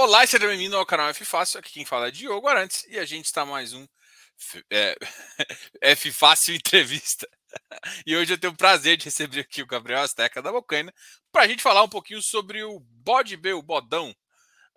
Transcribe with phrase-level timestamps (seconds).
[0.00, 1.58] Olá, seja bem-vindo ao canal F Fácil.
[1.58, 3.84] Aqui quem fala é Diogo Arantes e a gente está mais um
[4.70, 4.96] é,
[5.82, 7.28] F Fácil Entrevista.
[8.06, 10.94] E hoje eu tenho o prazer de receber aqui o Gabriel Asteca da Bocaina
[11.32, 14.14] para a gente falar um pouquinho sobre o bode B, o bodão,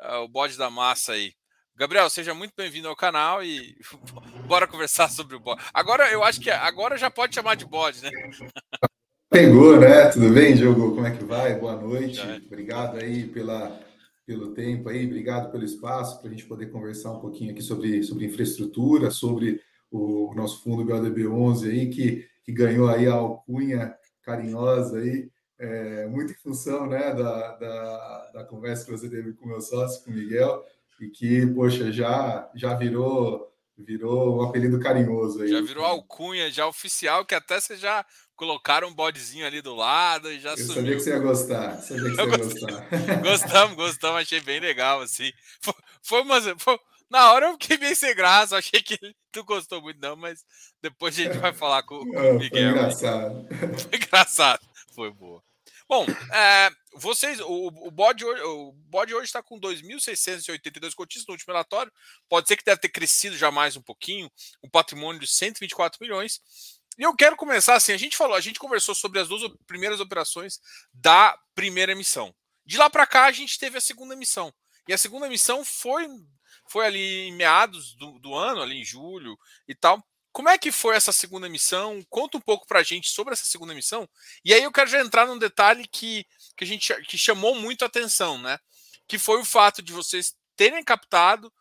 [0.01, 1.33] uh, o bode da massa aí.
[1.75, 3.75] Gabriel, seja muito bem-vindo ao canal e
[4.47, 5.61] bora conversar sobre o bode.
[5.71, 8.09] Agora eu acho que agora já pode chamar de bode, né?
[9.29, 10.09] Pegou, né?
[10.09, 10.95] Tudo bem, Diogo?
[10.95, 11.53] Como é que vai?
[11.55, 12.21] Boa noite.
[12.47, 13.90] Obrigado aí pela
[14.25, 18.03] pelo tempo aí, obrigado pelo espaço para a gente poder conversar um pouquinho aqui sobre,
[18.03, 24.99] sobre infraestrutura, sobre o nosso fundo BODB11 aí, que, que ganhou aí a alcunha carinhosa
[24.99, 29.49] aí, é, muito em função né, da, da, da, conversa que você teve com o
[29.49, 30.63] meu sócio, com o Miguel,
[30.99, 35.49] e que, poxa, já, já virou virou um apelido carinhoso aí.
[35.49, 38.05] Já virou alcunha, já oficial, que até você já
[38.41, 40.73] colocaram um bodezinho ali do lado e já Eu sumiu.
[40.73, 41.77] sabia que você ia gostar.
[41.77, 42.89] Sabia que você ia gostar.
[43.21, 45.31] gostamos, gostamos, achei bem legal, assim.
[45.61, 46.41] Foi, foi uma.
[46.57, 48.97] Foi, na hora eu fiquei bem sem graça, achei que
[49.35, 50.43] não gostou muito, não, mas
[50.81, 52.49] depois a gente vai falar com, com o Miguel.
[52.49, 53.47] Foi engraçado.
[53.77, 54.61] Foi engraçado,
[54.95, 55.43] foi boa.
[55.87, 61.33] Bom, é, vocês, o, o bode hoje, o bode hoje está com 2.682 cotistas no
[61.33, 61.91] último relatório.
[62.27, 64.31] Pode ser que deve ter crescido já mais um pouquinho,
[64.63, 66.39] um patrimônio de 124 milhões.
[66.97, 69.99] E eu quero começar assim, a gente falou, a gente conversou sobre as duas primeiras
[69.99, 70.59] operações
[70.93, 72.33] da primeira emissão.
[72.65, 74.53] De lá para cá a gente teve a segunda emissão.
[74.87, 76.07] E a segunda emissão foi
[76.69, 80.01] foi ali em meados do, do ano, ali em julho e tal.
[80.31, 82.01] Como é que foi essa segunda emissão?
[82.09, 84.07] Conta um pouco para a gente sobre essa segunda emissão.
[84.45, 86.25] E aí eu quero já entrar num detalhe que,
[86.55, 88.57] que a gente que chamou muito a atenção, né?
[89.07, 91.51] Que foi o fato de vocês terem captado.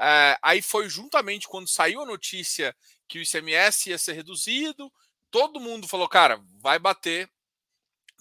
[0.00, 2.74] É, aí foi juntamente quando saiu a notícia
[3.06, 4.90] que o ICMS ia ser reduzido,
[5.30, 7.30] todo mundo falou, cara, vai bater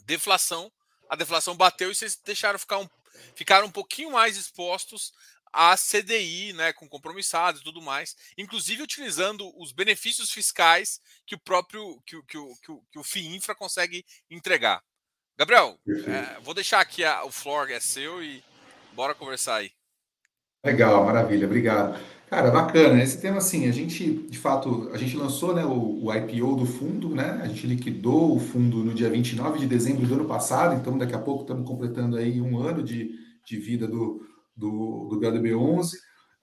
[0.03, 0.71] deflação.
[1.09, 2.89] A deflação bateu e vocês deixaram ficar um,
[3.33, 5.13] ficaram um pouquinho mais expostos
[5.51, 11.39] a CDI, né, com compromissados e tudo mais, inclusive utilizando os benefícios fiscais que o
[11.39, 14.83] próprio que, que, que, que o FIINFRA consegue entregar.
[15.37, 18.43] Gabriel, é, vou deixar aqui a, o floor é seu e
[18.93, 19.78] bora conversar aí.
[20.65, 21.97] Legal, maravilha, obrigado.
[22.29, 23.01] Cara, bacana.
[23.01, 26.65] Esse tema, assim, a gente, de fato, a gente lançou né, o, o, IPO do
[26.65, 27.39] fundo, né?
[27.41, 31.15] A gente liquidou o fundo no dia 29 de dezembro do ano passado, então daqui
[31.15, 33.09] a pouco estamos completando aí um ano de,
[33.45, 34.21] de vida do,
[34.55, 35.93] do, do BLB11.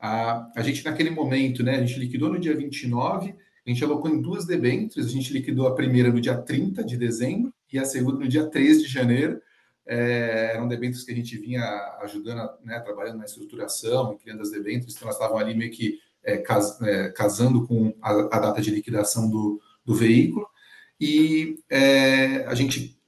[0.00, 3.34] A, a gente, naquele momento, né, a gente liquidou no dia 29,
[3.66, 6.97] a gente alocou em duas debêntures, a gente liquidou a primeira no dia 30 de
[6.97, 9.41] dezembro e a segunda no dia 3 de janeiro.
[9.86, 11.62] É, eram debêntures que a gente vinha
[12.00, 16.38] ajudando, né, trabalhando na estruturação criando as debêntures, então elas estavam ali meio que é,
[16.38, 20.46] cas, é, casando com a, a, data de liquidação do, do veículo.
[21.00, 22.98] E é, a gente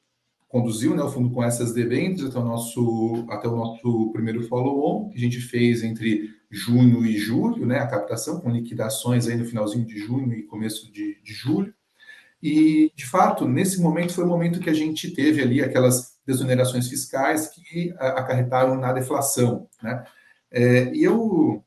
[0.49, 5.11] conduziu né, o fundo com essas debêntures até o nosso, até o nosso primeiro follow-on,
[5.11, 9.45] que a gente fez entre junho e julho, né, a captação, com liquidações aí no
[9.45, 11.75] finalzinho de junho e começo de, de julho.
[12.43, 16.89] E, de fato, nesse momento foi o momento que a gente teve ali aquelas desonerações
[16.89, 19.67] fiscais que acarretaram na deflação.
[19.83, 20.05] Né?
[20.51, 21.65] É, e eu,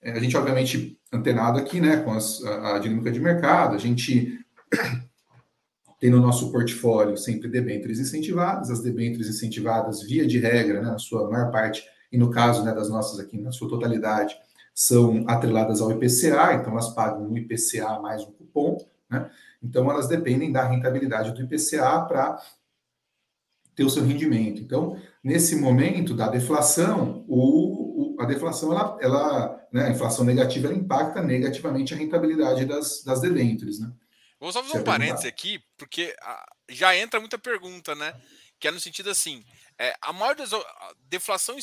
[0.00, 3.78] é, a gente, obviamente, antenado aqui né, com as, a, a dinâmica de mercado, a
[3.78, 4.38] gente
[6.00, 10.98] tem no nosso portfólio sempre debêntures incentivadas, as debêntures incentivadas, via de regra, né, na
[10.98, 14.36] sua maior parte, e no caso né, das nossas aqui, na sua totalidade,
[14.74, 19.30] são atreladas ao IPCA, então elas pagam um IPCA mais um cupom, né?
[19.64, 22.40] Então elas dependem da rentabilidade do IPCA para
[23.74, 24.60] ter o seu rendimento.
[24.60, 30.68] Então, nesse momento da deflação, o, o a deflação, ela, ela né, a inflação negativa,
[30.68, 33.92] ela impacta negativamente a rentabilidade das, das debêntures, né?
[34.38, 38.14] Vou só fazer um parênteses aqui, porque ah, já entra muita pergunta, né?
[38.60, 39.44] Que é no sentido assim:
[39.78, 41.56] é, a maior das, a deflação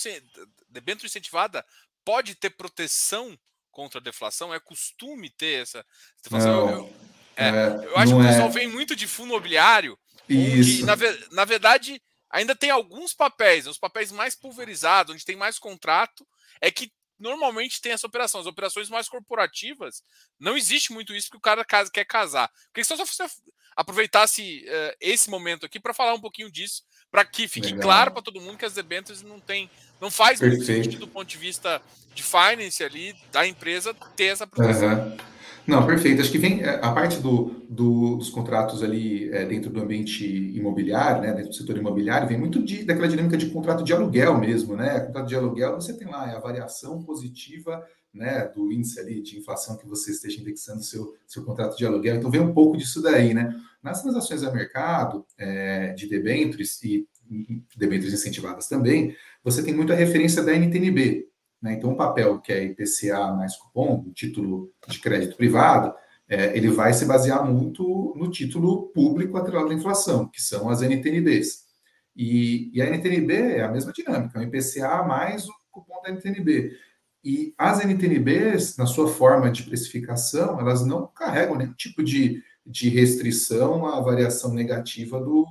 [0.67, 1.63] debênture incentivada
[2.03, 3.38] pode ter proteção
[3.72, 4.53] contra a deflação?
[4.53, 5.85] É costume ter essa
[6.23, 6.66] deflação?
[6.66, 8.52] Não, eu, é, é, eu acho que o pessoal é.
[8.52, 9.97] vem muito de fundo imobiliário.
[10.28, 10.86] Isso.
[10.86, 10.96] Na,
[11.31, 16.25] na verdade, ainda tem alguns papéis, os papéis mais pulverizados, onde tem mais contrato,
[16.61, 18.41] é que normalmente tem essa operação.
[18.41, 20.03] As operações mais corporativas,
[20.40, 22.50] não existe muito isso porque o cara quer casar.
[22.73, 23.26] Queria que você
[23.76, 27.82] aproveitasse uh, esse momento aqui para falar um pouquinho disso, para que fique Legal.
[27.82, 29.70] claro para todo mundo que as debêntures não tem,
[30.00, 30.66] não faz Perfeito.
[30.66, 31.82] muito sentido do ponto de vista
[32.14, 34.94] de finance ali da empresa ter essa proteção.
[34.94, 35.17] Uhum.
[35.67, 36.22] Não, perfeito.
[36.22, 40.25] Acho que vem é, a parte do, do dos contratos ali é, dentro do ambiente
[40.25, 44.37] imobiliário, né, dentro do setor imobiliário, vem muito de, daquela dinâmica de contrato de aluguel
[44.37, 44.99] mesmo, né?
[45.02, 49.78] Contrato de aluguel, você tem lá a variação positiva né, do índice ali de inflação
[49.78, 52.17] que você esteja indexando seu, seu contrato de aluguel.
[52.17, 53.55] Então vem um pouco disso daí, né?
[53.81, 57.07] Nas transações a mercado é, de debêntures e
[57.78, 61.29] debêntures incentivadas também, você tem muita referência da NTNB,
[61.61, 61.73] Né?
[61.73, 65.93] Então, um papel que é IPCA mais cupom, o título de crédito privado,
[66.28, 70.81] é, ele vai se basear muito no título público atrelado à inflação, que são as
[70.81, 71.66] NTNBs.
[72.16, 76.09] E, e a NTNB é a mesma dinâmica, é o IPCA mais o cupom da
[76.09, 76.75] NTNB.
[77.23, 82.90] E as NTNBs, na sua forma de precificação, elas não carregam nenhum tipo de, de
[82.90, 85.46] restrição à variação negativa do,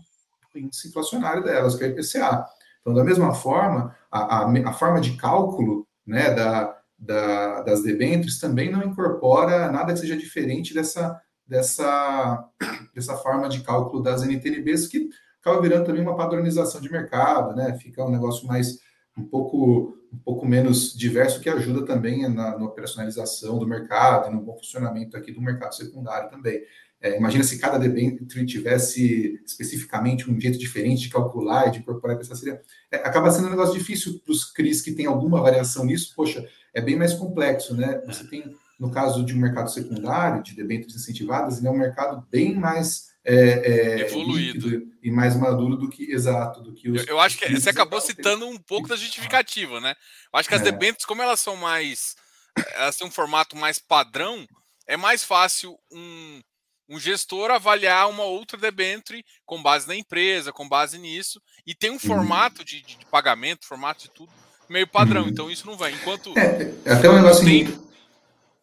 [0.52, 2.46] do índice inflacionário delas, que é o IPCA.
[2.80, 8.40] Então, da mesma forma, a, a, a forma de cálculo né, da, da, das debêntures
[8.40, 12.48] também não incorpora nada que seja diferente dessa, dessa,
[12.92, 15.08] dessa forma de cálculo das NTNBs, que
[15.40, 17.78] acaba virando também uma padronização de mercado, né?
[17.78, 18.80] Fica um negócio mais
[19.16, 24.34] um pouco um pouco menos diverso que ajuda também na, na operacionalização do mercado e
[24.34, 26.60] no bom funcionamento aqui do mercado secundário também.
[27.02, 32.18] É, imagina se cada debênture tivesse especificamente um jeito diferente de calcular e de incorporar
[32.20, 32.60] essa seria.
[32.90, 36.46] É, acaba sendo um negócio difícil para os CRIs que tem alguma variação nisso, poxa,
[36.74, 38.02] é bem mais complexo, né?
[38.06, 42.26] Você tem, no caso de um mercado secundário, de debêntures incentivadas, ele é um mercado
[42.30, 47.06] bem mais é, é, evoluído e mais maduro do que exato do que os.
[47.06, 49.94] Eu, eu acho que você acabou citando um pouco da justificativa, né?
[50.32, 50.64] Eu acho que as é.
[50.64, 52.14] debêntures, como elas são mais,
[52.74, 54.46] elas têm um formato mais padrão,
[54.86, 56.40] é mais fácil um
[56.90, 61.90] um gestor avaliar uma outra debenture com base na empresa, com base nisso, e tem
[61.90, 62.00] um uhum.
[62.00, 64.32] formato de, de, pagamento, formato de tudo
[64.68, 65.28] meio padrão, uhum.
[65.28, 65.92] então isso não vai.
[65.92, 66.36] Enquanto.
[66.36, 67.44] É, é até um negócio.
[67.44, 67.90] Tem...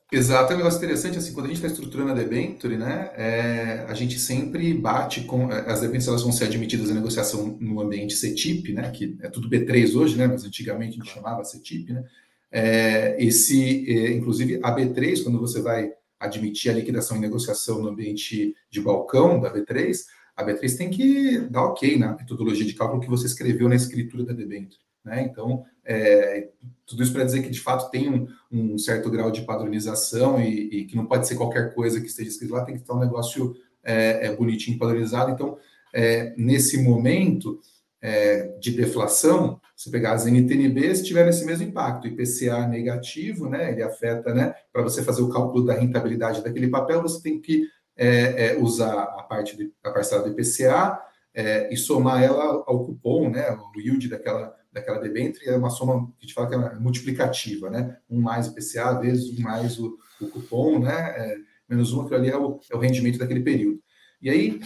[0.10, 3.86] Exato, é um negócio interessante, assim, quando a gente está estruturando a debenture, né, é,
[3.90, 7.82] a gente sempre bate com, é, as debentures elas vão ser admitidas à negociação no
[7.82, 11.92] ambiente CETIP, né, que é tudo B3 hoje, né, mas antigamente a gente chamava CETIP,
[11.92, 12.06] né,
[12.50, 17.90] é, esse, é, inclusive a B3, quando você vai admitir a liquidação e negociação no
[17.90, 20.06] ambiente de balcão da B3,
[20.36, 24.24] a B3 tem que dar ok na metodologia de cálculo que você escreveu na escritura
[24.24, 24.80] da debênture.
[25.04, 25.24] Né?
[25.24, 26.50] Então, é,
[26.86, 30.82] tudo isso para dizer que de fato tem um, um certo grau de padronização e,
[30.82, 33.00] e, que não pode ser qualquer coisa que esteja escrito lá, tem que estar um
[33.00, 35.32] negócio é, é bonitinho, padronizado.
[35.32, 35.58] Então,
[35.94, 37.60] é, nesse momento
[38.02, 42.08] é, de deflação, se pegar as NTNBs, tiveram esse mesmo impacto.
[42.08, 47.02] IPCA negativo, né, ele afeta, né, para você fazer o cálculo da rentabilidade daquele papel,
[47.02, 51.00] você tem que é, é, usar a parte de, a parcela do IPCA
[51.34, 56.08] é, e somar ela ao cupom, né, o yield daquela, daquela debênture, é uma soma
[56.08, 59.98] que a gente fala que é multiplicativa, né, um mais IPCA vezes um mais o,
[60.22, 63.82] o cupom, né, é, menos um, aquilo ali é o, é o rendimento daquele período.
[64.22, 64.60] E aí,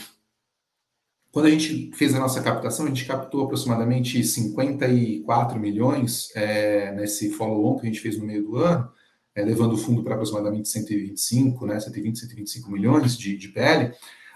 [1.31, 7.31] quando a gente fez a nossa captação, a gente captou aproximadamente 54 milhões é, nesse
[7.31, 8.91] follow-on que a gente fez no meio do ano,
[9.33, 13.93] é, levando o fundo para aproximadamente 125, né, 120, 125 milhões de, de PL.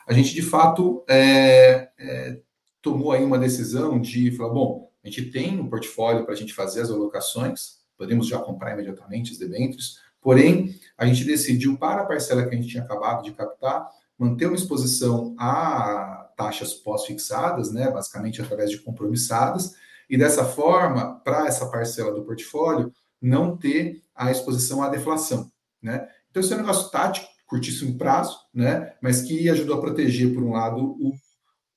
[0.07, 2.39] A gente, de fato, é, é,
[2.81, 6.53] tomou aí uma decisão de falar, bom, a gente tem um portfólio para a gente
[6.53, 12.05] fazer as alocações, podemos já comprar imediatamente os debêntures, porém, a gente decidiu, para a
[12.05, 13.85] parcela que a gente tinha acabado de captar,
[14.17, 19.73] manter uma exposição a taxas pós-fixadas, né, basicamente através de compromissadas,
[20.09, 22.91] e dessa forma, para essa parcela do portfólio,
[23.21, 25.51] não ter a exposição à deflação.
[25.81, 26.07] Né?
[26.29, 30.43] Então, isso é um negócio tático, curtíssimo prazo, né, mas que ajudou a proteger, por
[30.43, 31.13] um lado, o,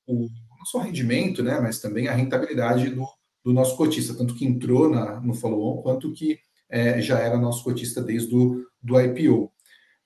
[0.06, 0.28] o
[0.58, 3.06] não só o rendimento, né, mas também a rentabilidade do,
[3.44, 6.38] do nosso cotista, tanto que entrou na, no follow-on, quanto que
[6.68, 9.52] é, já era nosso cotista desde o do IPO.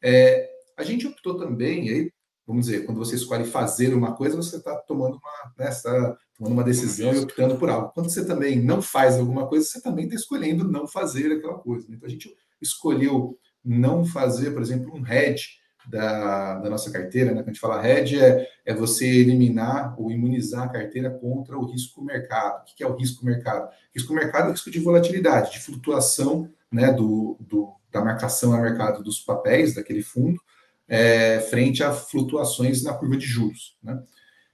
[0.02, 2.12] É, a gente optou também, aí
[2.52, 6.52] vamos dizer, quando você escolhe fazer uma coisa, você está tomando uma, né, tá tomando
[6.52, 7.90] uma decisão e optando por algo.
[7.94, 11.86] Quando você também não faz alguma coisa, você também está escolhendo não fazer aquela coisa.
[11.90, 12.30] Então a gente
[12.60, 17.38] escolheu não fazer, por exemplo, um hedge da, da nossa carteira, né?
[17.38, 21.64] Quando a gente fala hedge, é, é você eliminar ou imunizar a carteira contra o
[21.64, 22.62] risco mercado.
[22.62, 23.70] O que é o risco mercado?
[23.94, 28.60] Risco mercado é o risco de volatilidade, de flutuação né, do, do, da marcação a
[28.60, 30.40] mercado dos papéis daquele fundo,
[30.88, 33.76] é, frente a flutuações na curva de juros.
[33.82, 34.02] Né?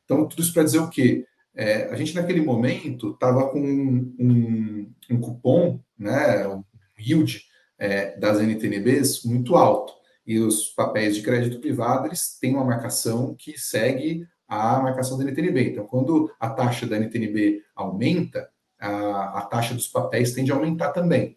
[0.04, 1.26] Então, tudo isso para dizer o quê?
[1.54, 6.62] É, a gente, naquele momento, estava com um, um, cupom, né, um
[6.98, 7.42] yield
[7.78, 9.92] é, das NTNBs muito alto.
[10.26, 15.24] E os papéis de crédito privado eles têm uma marcação que segue a marcação da
[15.24, 15.70] NTNB.
[15.70, 20.92] Então, quando a taxa da NTNB aumenta, a, a taxa dos papéis tende a aumentar
[20.92, 21.36] também.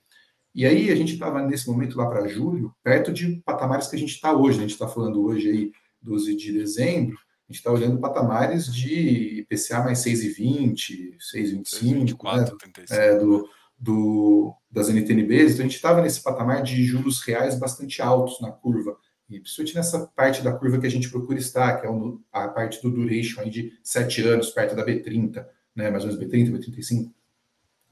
[0.53, 3.99] E aí a gente estava nesse momento lá para julho, perto de patamares que a
[3.99, 4.57] gente está hoje.
[4.57, 4.65] Né?
[4.65, 9.39] A gente está falando hoje aí 12 de dezembro, a gente está olhando patamares de
[9.39, 12.85] IPCA mais 6,20, 6,25, né?
[12.89, 15.53] é, do, do, das NTNBs.
[15.53, 18.97] Então a gente estava nesse patamar de juros reais bastante altos na curva.
[19.29, 21.89] E principalmente nessa parte da curva que a gente procura estar, que é
[22.33, 25.89] a parte do duration aí de 7 anos, perto da B30, né?
[25.89, 27.09] mais ou menos B30, B35.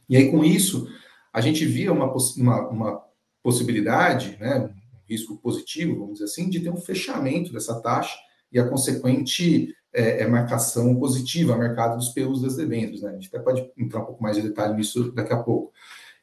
[0.09, 0.89] E aí com isso
[1.31, 3.05] a gente via uma, uma, uma
[3.43, 4.73] possibilidade, né, um
[5.07, 8.17] risco positivo, vamos dizer assim, de ter um fechamento dessa taxa
[8.51, 13.01] e a consequente é, é marcação positiva ao mercado dos PUs das debêntures.
[13.01, 13.11] Né?
[13.11, 15.71] A gente até pode entrar um pouco mais de detalhe nisso daqui a pouco.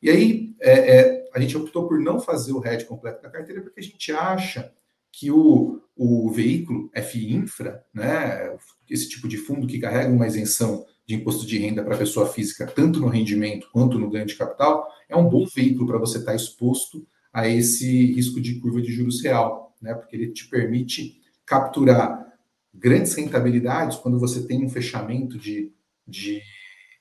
[0.02, 3.62] E aí, é, é, a gente optou por não fazer o RED completo da carteira
[3.62, 4.72] porque a gente acha
[5.10, 8.56] que o, o veículo FIINFRA, né,
[8.88, 12.66] esse tipo de fundo que carrega uma isenção de imposto de renda para pessoa física,
[12.66, 16.32] tanto no rendimento quanto no ganho de capital, é um bom veículo para você estar
[16.32, 21.20] tá exposto a esse risco de curva de juros real, né, porque ele te permite
[21.44, 22.26] capturar
[22.74, 25.72] grandes rentabilidades quando você tem um fechamento de,
[26.06, 26.42] de,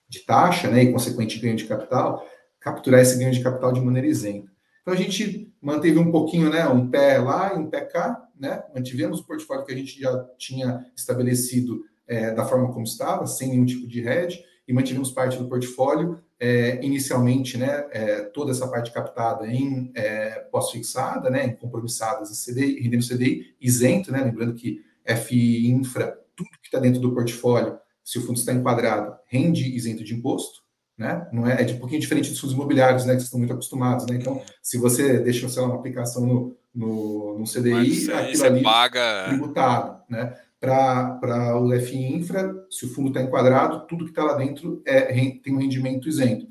[0.07, 2.25] de taxa, né, e consequente ganho de capital,
[2.59, 4.51] capturar esse ganho de capital de maneira isenta.
[4.81, 8.63] Então a gente manteve um pouquinho, né, um pé lá e um pé cá, né,
[8.73, 13.49] mantivemos o portfólio que a gente já tinha estabelecido é, da forma como estava, sem
[13.49, 18.67] nenhum tipo de hedge, e mantivemos parte do portfólio, é, inicialmente, né, é, toda essa
[18.67, 24.53] parte captada em é, pós-fixada, né, em compromissadas em CDI, rendendo CDI isento, né, lembrando
[24.53, 29.75] que FI Infra, tudo que está dentro do portfólio, se o fundo está enquadrado, rende
[29.75, 30.65] isento de imposto,
[30.97, 31.27] né?
[31.31, 33.13] Não é, é de um pouquinho diferente dos fundos imobiliários, né?
[33.13, 34.15] Que vocês estão muito acostumados, né?
[34.15, 39.25] Então, se você deixa, sei lá, uma aplicação no, no, no CDI, aquilo ali paga...
[39.27, 40.37] tributado, né?
[40.59, 45.01] Para o FI Infra, se o fundo está enquadrado, tudo que está lá dentro é,
[45.43, 46.47] tem um rendimento isento.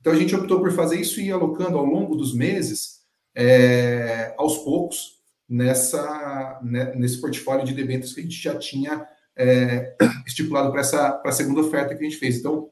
[0.00, 3.02] Então, a gente optou por fazer isso e ir alocando ao longo dos meses,
[3.34, 9.06] é, aos poucos, nessa, né, nesse portfólio de debêntures que a gente já tinha
[9.36, 9.94] é,
[10.26, 12.38] estipulado para essa a segunda oferta que a gente fez.
[12.38, 12.70] Então,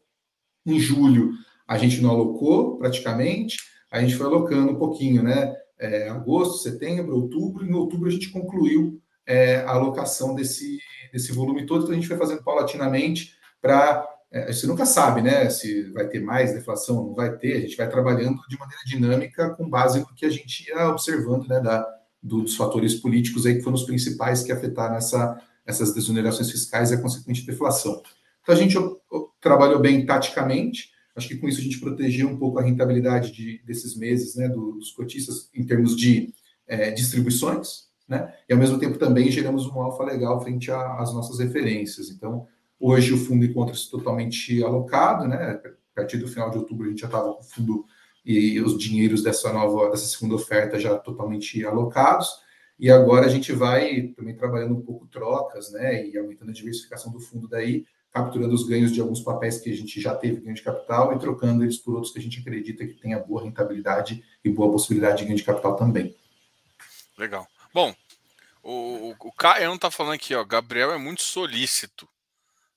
[0.66, 1.32] em julho,
[1.68, 3.58] a gente não alocou praticamente,
[3.90, 5.54] a gente foi alocando um pouquinho, né?
[5.78, 10.80] É, agosto, setembro, outubro, em outubro a gente concluiu é, a alocação desse,
[11.12, 14.08] desse volume todo, então a gente foi fazendo paulatinamente para.
[14.32, 15.48] É, você nunca sabe, né?
[15.50, 19.50] Se vai ter mais deflação não vai ter, a gente vai trabalhando de maneira dinâmica
[19.50, 21.60] com base no que a gente ia observando, né?
[21.60, 21.86] Da,
[22.22, 26.94] dos fatores políticos aí que foram os principais que afetaram essa, essas desonerações fiscais e
[26.94, 28.02] a consequente deflação.
[28.42, 28.76] Então a gente
[29.40, 33.62] trabalhou bem taticamente, acho que com isso a gente protegeu um pouco a rentabilidade de,
[33.64, 36.32] desses meses, né, dos cotistas em termos de
[36.68, 41.38] é, distribuições, né, e ao mesmo tempo também geramos um alfa legal frente às nossas
[41.38, 42.10] referências.
[42.10, 42.48] Então,
[42.78, 47.00] hoje o fundo encontra-se totalmente alocado, né, a partir do final de outubro a gente
[47.00, 47.84] já estava com o fundo
[48.24, 52.28] e os dinheiros dessa nova, dessa segunda oferta já totalmente alocados,
[52.78, 57.12] e agora a gente vai também trabalhando um pouco trocas, né, e aumentando a diversificação
[57.12, 60.56] do fundo daí, capturando os ganhos de alguns papéis que a gente já teve ganho
[60.56, 64.24] de capital e trocando eles por outros que a gente acredita que tenha boa rentabilidade
[64.44, 66.16] e boa possibilidade de ganho de capital também.
[67.16, 67.46] Legal.
[67.72, 67.94] Bom,
[68.62, 72.08] o, o Caio está falando aqui, ó, Gabriel é muito solícito,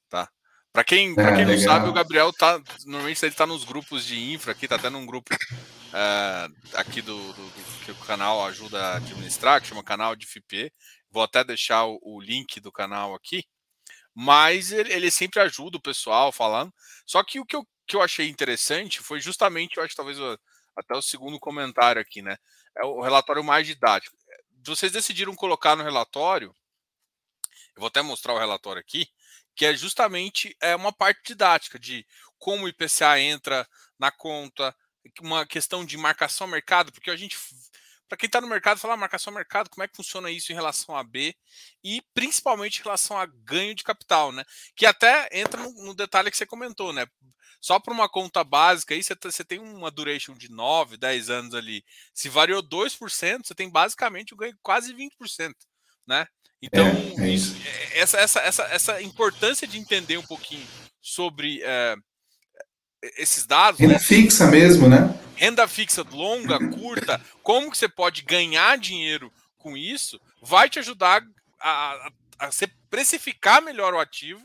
[0.10, 0.30] tá?
[0.72, 4.06] Para quem, pra é, quem não sabe, o Gabriel tá normalmente ele está nos grupos
[4.06, 8.46] de infra aqui, tá até num grupo uh, aqui do, do, do, que o canal
[8.46, 10.72] ajuda a administrar, que chama canal de FIP.
[11.12, 13.46] Vou até deixar o, o link do canal aqui
[14.13, 16.72] mas ele, ele, sempre ajuda o pessoal falando.
[17.06, 20.18] Só que o que eu, que eu achei interessante foi justamente, eu acho talvez
[20.75, 22.38] até o segundo comentário aqui, né?
[22.78, 24.16] É o relatório mais didático.
[24.65, 26.55] Vocês decidiram colocar no relatório,
[27.75, 29.08] eu vou até mostrar o relatório aqui,
[29.55, 32.05] que é justamente é uma parte didática de
[32.38, 33.67] como o IPCA entra
[33.98, 34.75] na conta,
[35.22, 37.38] uma questão de marcação mercado, porque a gente
[38.13, 40.55] para quem está no mercado, falar ah, marcação mercado, como é que funciona isso em
[40.55, 41.36] relação a B
[41.84, 44.43] e principalmente em relação a ganho de capital, né?
[44.75, 47.08] Que até entra no, no detalhe que você comentou, né?
[47.60, 51.55] Só para uma conta básica aí, você, você tem uma duration de 9, 10 anos
[51.55, 51.84] ali.
[52.13, 53.00] Se variou 2%,
[53.43, 55.51] você tem basicamente o ganho quase 20%,
[56.05, 56.27] né?
[56.62, 57.58] Então, é, é isso.
[57.65, 60.67] É, essa, essa, essa, essa importância de entender um pouquinho
[61.01, 61.96] sobre é,
[63.17, 63.79] esses dados.
[63.79, 64.00] Renda né?
[64.00, 65.12] fixa mesmo, né?
[65.36, 71.24] Renda fixa longa, curta, como que você pode ganhar dinheiro com isso, vai te ajudar
[71.60, 74.42] a, a, a você precificar melhor o ativo.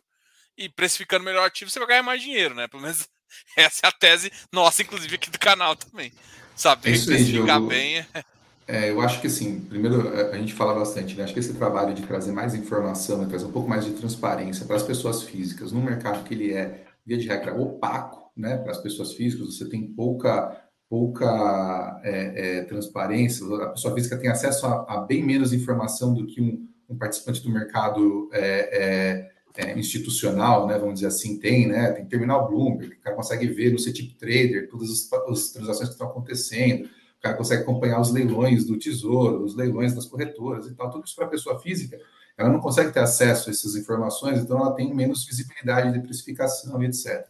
[0.56, 2.66] E precificando melhor o ativo, você vai ganhar mais dinheiro, né?
[2.66, 3.08] Pelo menos
[3.56, 6.12] essa é a tese nossa, inclusive aqui do canal também.
[6.56, 7.98] Saber é precificar bem.
[7.98, 8.24] É...
[8.70, 11.24] É, eu acho que assim, primeiro a gente fala bastante, né?
[11.24, 14.76] Acho que esse trabalho de trazer mais informação, trazer um pouco mais de transparência para
[14.76, 18.78] as pessoas físicas, num mercado que ele é, via de regra, opaco, né, para as
[18.78, 20.54] pessoas físicas, você tem pouca,
[20.88, 26.26] pouca é, é, transparência, a pessoa física tem acesso a, a, bem menos informação do
[26.26, 31.68] que um, um participante do mercado é, é, é institucional, né, vamos dizer assim, tem,
[31.68, 35.88] né, tem terminal Bloomberg, o cara consegue ver no CTIP Trader todas as, as transações
[35.88, 40.66] que estão acontecendo, o cara consegue acompanhar os leilões do tesouro, os leilões das corretoras
[40.66, 41.98] e tal, tudo isso para a pessoa física,
[42.38, 46.80] ela não consegue ter acesso a essas informações, então ela tem menos visibilidade de precificação
[46.82, 47.26] e etc.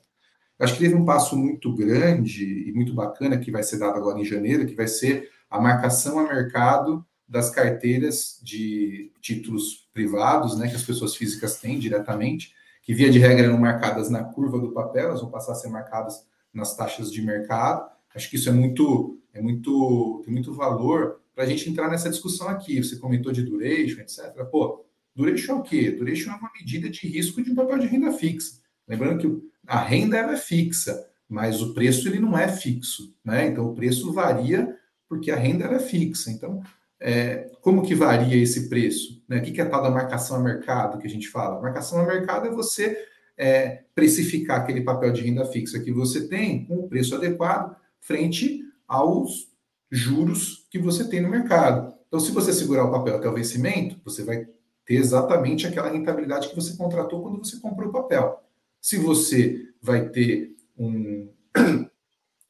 [0.58, 4.18] Acho que teve um passo muito grande e muito bacana que vai ser dado agora
[4.18, 10.68] em janeiro, que vai ser a marcação a mercado das carteiras de títulos privados, né,
[10.68, 14.72] que as pessoas físicas têm diretamente, que via de regra eram marcadas na curva do
[14.72, 17.88] papel, elas vão passar a ser marcadas nas taxas de mercado.
[18.14, 22.08] Acho que isso é muito, é muito, tem muito valor para a gente entrar nessa
[22.08, 22.82] discussão aqui.
[22.82, 24.32] Você comentou de duration, etc.
[24.50, 24.84] Pô,
[25.14, 25.90] duration é o quê?
[25.90, 28.58] Duration é uma medida de risco de um papel de renda fixa.
[28.88, 33.46] Lembrando que a renda é fixa, mas o preço ele não é fixo, né?
[33.46, 34.74] Então o preço varia
[35.08, 36.30] porque a renda é fixa.
[36.30, 36.62] Então,
[37.00, 39.22] é, como que varia esse preço?
[39.28, 39.38] Né?
[39.38, 41.60] O que é a tal da marcação a mercado que a gente fala?
[41.60, 42.98] Marcação a mercado é você
[43.36, 48.64] é, precificar aquele papel de renda fixa que você tem com o preço adequado frente
[48.86, 49.48] aos
[49.90, 51.94] juros que você tem no mercado.
[52.08, 54.46] Então, se você segurar o papel até o vencimento, você vai
[54.84, 58.42] ter exatamente aquela rentabilidade que você contratou quando você comprou o papel.
[58.88, 61.28] Se você vai ter um,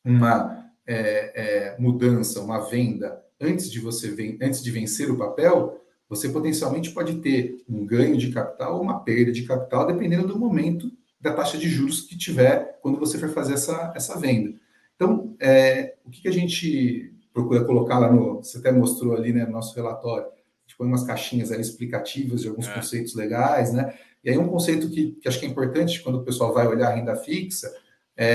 [0.06, 6.28] uma é, é, mudança, uma venda antes de você antes de vencer o papel, você
[6.28, 10.88] potencialmente pode ter um ganho de capital ou uma perda de capital, dependendo do momento
[11.20, 14.54] da taxa de juros que tiver quando você for fazer essa, essa venda.
[14.94, 18.36] Então, é, o que, que, a gente procura colocar lá no.
[18.36, 20.28] Você até mostrou ali né, no nosso relatório.
[20.28, 22.74] A gente põe umas caixinhas ali explicativas de alguns é.
[22.74, 23.92] conceitos legais, né?
[24.28, 26.88] E aí, um conceito que, que, acho que é importante quando o pessoal vai olhar
[26.88, 27.74] a renda fixa,
[28.14, 28.26] é,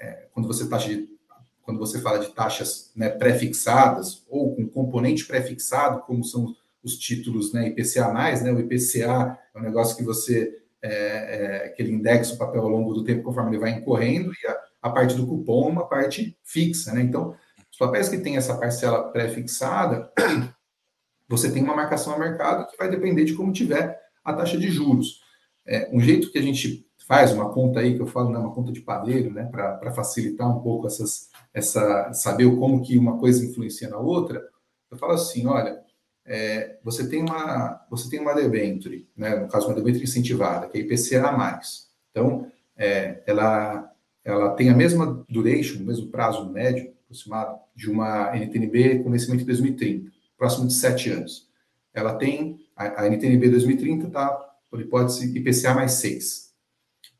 [0.00, 1.10] é, quando você de,
[1.60, 7.52] quando você fala de taxas né, pré-fixadas ou com componente pré-fixado, como são os títulos
[7.52, 8.10] né, IPCA+,
[8.42, 12.62] né, o IPCA é um negócio que você é, é, que ele indexa o papel
[12.62, 15.72] ao longo do tempo conforme ele vai incorrendo e a, a parte do cupom é
[15.72, 17.02] uma parte fixa, né?
[17.02, 17.36] Então,
[17.70, 20.10] os papéis que têm essa parcela pré-fixada,
[21.28, 24.70] você tem uma marcação a mercado que vai depender de como tiver a taxa de
[24.70, 25.20] juros.
[25.66, 28.54] É, um jeito que a gente faz, uma conta aí que eu falo, né, uma
[28.54, 33.44] conta de padeiro, né, para facilitar um pouco essas, essa, saber como que uma coisa
[33.44, 34.46] influencia na outra,
[34.90, 35.80] eu falo assim, olha,
[36.24, 40.78] é, você tem uma você tem uma debenture, né, no caso uma debenture incentivada, que
[40.78, 41.60] é IPCA+.
[42.10, 43.90] Então, é, ela
[44.22, 49.42] ela tem a mesma duration, o mesmo prazo médio aproximado de uma NTNB com vencimento
[49.42, 51.48] em 2030, próximo de sete anos.
[51.92, 54.28] Ela tem a, NTNB 2030 está
[54.70, 56.50] por hipótese IPCA mais 6.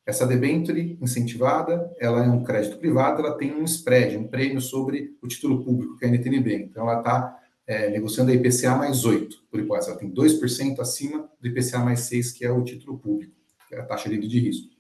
[0.07, 5.17] Essa debenture incentivada, ela é um crédito privado, ela tem um spread, um prêmio sobre
[5.21, 6.55] o título público, que é a NTNB.
[6.55, 9.91] Então, ela está é, negociando a IPCA mais 8, por hipótese.
[9.91, 13.35] Ela tem 2% acima do IPCA mais 6, que é o título público,
[13.69, 14.71] que é a taxa livre de risco.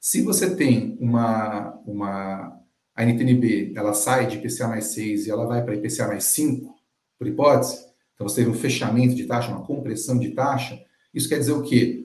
[0.00, 2.60] Se você tem uma, uma
[2.94, 6.74] a NTNB, ela sai de IPCA mais 6 e ela vai para IPCA mais 5,
[7.18, 7.87] por hipótese,
[8.18, 10.76] então você teve um fechamento de taxa, uma compressão de taxa,
[11.14, 12.04] isso quer dizer o quê?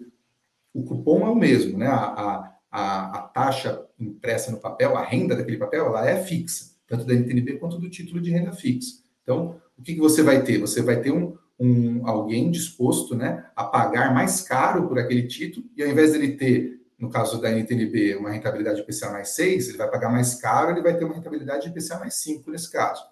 [0.72, 1.88] O cupom é o mesmo, né?
[1.88, 7.04] A, a, a taxa impressa no papel, a renda daquele papel, ela é fixa, tanto
[7.04, 9.02] da NTNB quanto do título de renda fixa.
[9.24, 10.60] Então, o que, que você vai ter?
[10.60, 15.66] Você vai ter um, um, alguém disposto né, a pagar mais caro por aquele título,
[15.76, 19.70] e ao invés dele ter, no caso da NTNB, uma rentabilidade de IPCA mais 6,
[19.70, 22.72] ele vai pagar mais caro, ele vai ter uma rentabilidade de IPCA mais 5 nesse
[22.72, 23.04] caso.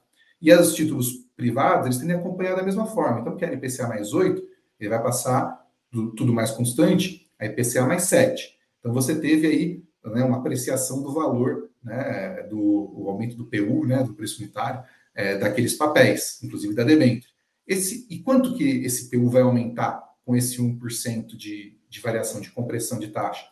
[0.41, 3.19] E os títulos privados, eles tendem a acompanhar da mesma forma.
[3.19, 4.41] Então, que é IPCA mais 8,
[4.79, 8.57] ele vai passar do, tudo mais constante a IPCA mais 7.
[8.79, 14.03] Então, você teve aí né, uma apreciação do valor, né, do aumento do PU, né,
[14.03, 17.31] do preço unitário, é, daqueles papéis, inclusive da debênture.
[17.67, 22.51] Esse, e quanto que esse PU vai aumentar com esse 1% de, de variação de
[22.51, 23.45] compressão de taxa?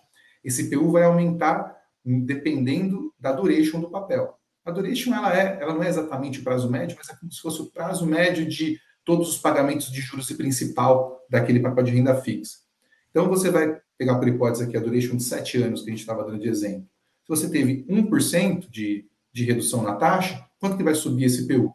[0.44, 4.39] Esse PU vai aumentar dependendo da duration do papel.
[4.66, 7.42] A duration ela é, ela não é exatamente o prazo médio, mas é como se
[7.42, 11.92] fosse o prazo médio de todos os pagamentos de juros e principal daquele papel de
[11.92, 12.60] renda fixa.
[13.10, 16.02] Então você vai pegar por hipótese aqui a duration de 7 anos que a gente
[16.02, 16.88] estava dando de exemplo.
[17.24, 21.74] Se você teve 1% de, de redução na taxa, quanto que vai subir esse PU?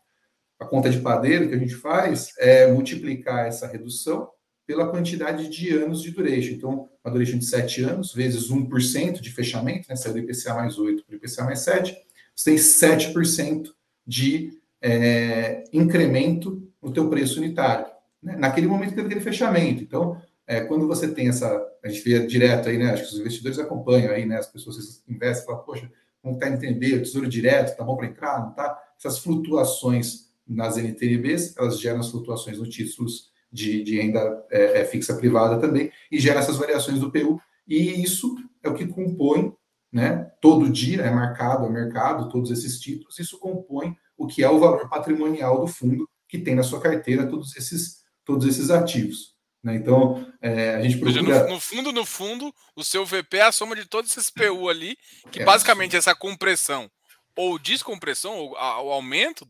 [0.58, 4.30] A conta de padeiro que a gente faz é multiplicar essa redução
[4.66, 6.54] pela quantidade de anos de duration.
[6.54, 10.78] Então, uma duration de 7 anos, vezes 1% de fechamento, né, saiu do IPCA mais
[10.78, 11.96] 8 para o IPCA mais 7,
[12.34, 13.68] você tem 7%
[14.06, 17.86] de é, incremento no teu preço unitário,
[18.22, 18.36] né?
[18.36, 19.82] naquele momento daquele fechamento.
[19.82, 21.48] Então, é, quando você tem essa,
[21.82, 22.92] a gente vê direto aí, né?
[22.92, 24.36] Acho que os investidores acompanham aí, né?
[24.36, 28.40] As pessoas investem, falam, poxa, como está NTNB, o tesouro direto, tá bom para entrar,
[28.40, 28.78] não tá?
[28.98, 34.84] Essas flutuações nas NTNBs, elas geram as flutuações nos títulos de, de renda é, é,
[34.84, 39.54] fixa privada também, e gera essas variações do PU, e isso é o que compõe
[39.94, 40.28] né?
[40.40, 44.58] Todo dia é marcado a mercado todos esses títulos, isso compõe o que é o
[44.58, 49.34] valor patrimonial do fundo que tem na sua carteira todos esses todos esses ativos.
[49.62, 49.76] Né?
[49.76, 51.44] Então, é, a gente procura...
[51.44, 54.68] no, no, fundo, no fundo, o seu VP é a soma de todos esses PU
[54.68, 54.96] ali,
[55.30, 56.90] que é basicamente essa compressão
[57.36, 59.46] ou descompressão, ou o aumento,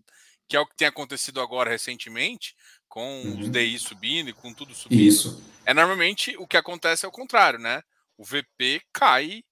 [0.48, 2.54] que é o que tem acontecido agora recentemente,
[2.88, 3.40] com uhum.
[3.40, 5.00] os DI subindo e com tudo subindo.
[5.00, 5.42] Isso.
[5.66, 7.83] É normalmente o que acontece é o contrário, né?
[8.16, 9.42] O VP cai.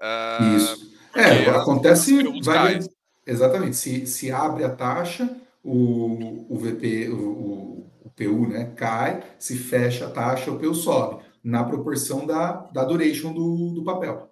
[0.00, 0.98] Uh, Isso.
[1.14, 2.22] É, acontece.
[2.42, 2.80] Vai,
[3.26, 3.76] exatamente.
[3.76, 10.06] Se, se abre a taxa, o, o VP, o, o PU né, cai, se fecha
[10.06, 14.28] a taxa, o PU sobe, na proporção da, da duration do, do papel.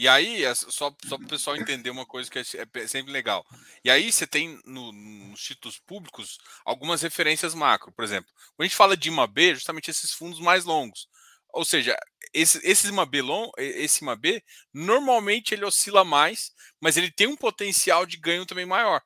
[0.00, 3.12] E aí, é só, só para o pessoal entender uma coisa que é, é sempre
[3.12, 3.44] legal.
[3.84, 7.92] E aí você tem no, nos títulos públicos algumas referências macro.
[7.92, 11.06] Por exemplo, quando a gente fala de IMAB, justamente esses fundos mais longos.
[11.52, 11.96] Ou seja,
[12.32, 18.06] esse, esse IMAB, long, esse IMAB, normalmente ele oscila mais, mas ele tem um potencial
[18.06, 19.02] de ganho também maior.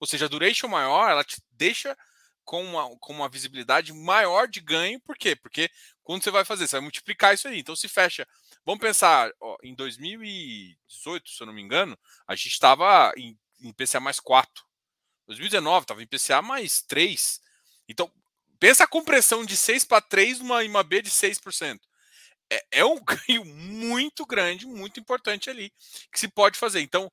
[0.00, 1.96] Ou seja, a duration maior, ela te deixa
[2.44, 5.00] com uma, com uma visibilidade maior de ganho.
[5.00, 5.36] Por quê?
[5.36, 5.70] Porque
[6.02, 7.58] quando você vai fazer, você vai multiplicar isso aí.
[7.58, 8.26] Então se fecha.
[8.64, 13.72] Vamos pensar, ó, em 2018, se eu não me engano, a gente estava em, em
[13.72, 14.64] PCA mais 4.
[15.26, 17.40] 2019 estava em PCA mais 3.
[17.88, 18.10] Então,
[18.58, 21.78] pensa a compressão de 6 para 3 numa IMAB de 6%.
[22.50, 25.72] É, é um ganho muito grande, muito importante ali,
[26.12, 26.80] que se pode fazer.
[26.80, 27.10] Então,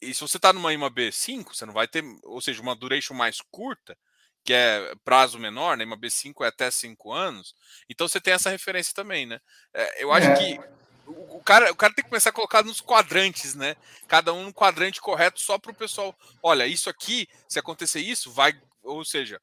[0.00, 3.14] e se você está numa IMAB 5, você não vai ter, ou seja, uma duration
[3.14, 3.96] mais curta,
[4.44, 5.84] que é prazo menor, né?
[5.84, 7.54] Uma B5 é até 5 anos.
[7.88, 9.40] Então você tem essa referência também, né?
[9.72, 10.36] É, eu acho é.
[10.36, 10.60] que
[11.06, 13.74] o, cara, o cara tem que começar a colocar nos quadrantes, né?
[14.06, 16.14] Cada um no quadrante correto só para o pessoal.
[16.42, 18.54] Olha, isso aqui, se acontecer isso, vai.
[18.82, 19.40] Ou seja,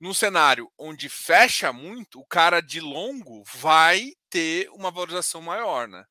[0.00, 6.04] num cenário onde fecha muito, o cara de longo vai ter uma valorização maior, né?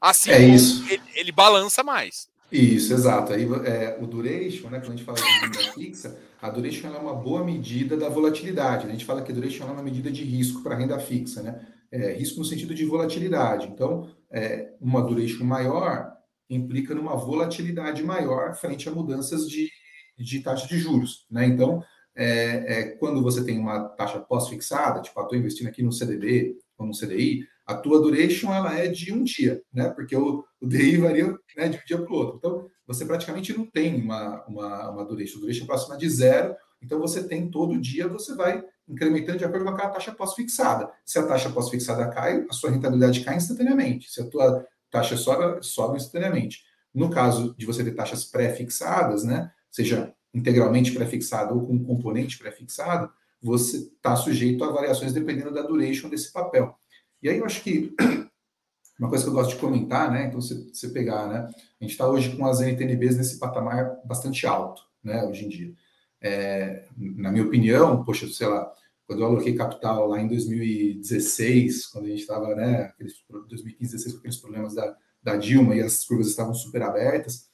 [0.00, 0.84] Assim é isso.
[0.88, 2.28] Ele, ele balança mais.
[2.52, 3.32] Isso, exato.
[3.32, 6.98] Aí é, o duration, né, quando a gente fala de renda fixa, a duration é
[6.98, 8.86] uma boa medida da volatilidade.
[8.86, 11.66] A gente fala que a duration é uma medida de risco para renda fixa, né?
[11.90, 13.66] É, risco no sentido de volatilidade.
[13.66, 16.12] Então, é, uma duration maior
[16.48, 19.68] implica numa volatilidade maior frente a mudanças de,
[20.16, 21.44] de taxa de juros, né?
[21.44, 21.82] Então,
[22.14, 22.26] é,
[22.66, 26.92] é quando você tem uma taxa pós-fixada, tipo, estou investindo aqui no CDB ou no
[26.92, 29.88] CDI, a tua duration ela é de um dia, né?
[29.90, 32.36] Porque o, o DI varia né, de um dia para o outro.
[32.36, 35.38] Então, você praticamente não tem uma, uma, uma duration.
[35.38, 39.44] A duration é próxima de zero, então você tem todo dia, você vai incrementando de
[39.44, 40.90] acordo com aquela taxa pós-fixada.
[41.04, 44.10] Se a taxa pós-fixada cai, a sua rentabilidade cai instantaneamente.
[44.10, 46.62] Se a tua taxa sobe, sobe instantaneamente.
[46.94, 49.50] No caso de você ter taxas pré-fixadas, né?
[49.70, 53.10] Seja integralmente pré-fixada ou com um componente pré-fixado,
[53.42, 56.78] você está sujeito a variações dependendo da duration desse papel.
[57.24, 57.96] E aí eu acho que
[59.00, 60.26] uma coisa que eu gosto de comentar, né?
[60.26, 61.50] Então, você, você pegar, né?
[61.80, 65.24] A gente está hoje com as NTNBs nesse patamar bastante alto, né?
[65.24, 65.74] Hoje em dia.
[66.20, 68.70] É, na minha opinião, poxa, sei lá,
[69.06, 72.82] quando eu aloquei capital lá em 2016, quando a gente estava, né?
[72.82, 77.48] Aqueles, 2015, 2016, com aqueles problemas da, da Dilma e as curvas estavam super abertas,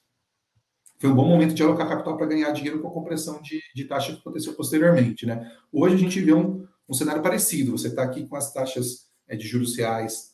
[0.99, 3.85] foi um bom momento de alocar capital para ganhar dinheiro com a compressão de, de
[3.85, 5.49] taxa que aconteceu posteriormente, né?
[5.73, 7.71] Hoje a gente vê um, um cenário parecido.
[7.79, 10.31] Você está aqui com as taxas de juros reais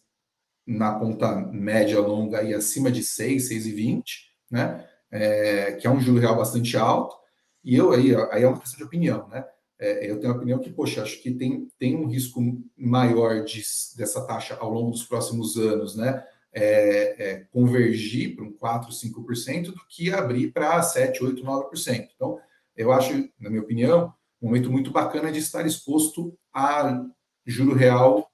[0.67, 4.03] na ponta média longa e acima de 6, 6,20,
[4.51, 4.85] né?
[5.11, 7.17] É, que é um juro real bastante alto.
[7.63, 9.45] E eu aí, aí é uma questão de opinião, né?
[9.79, 12.41] É, eu tenho a opinião que, poxa, acho que tem, tem um risco
[12.77, 13.63] maior de,
[13.97, 16.25] dessa taxa ao longo dos próximos anos, né?
[16.53, 16.63] É,
[17.19, 22.09] é, convergir para um 4, 5% do que abrir para 7, 8, 9%.
[22.15, 22.39] Então,
[22.75, 27.05] eu acho, na minha opinião, um momento muito bacana de estar exposto a
[27.45, 28.31] juro real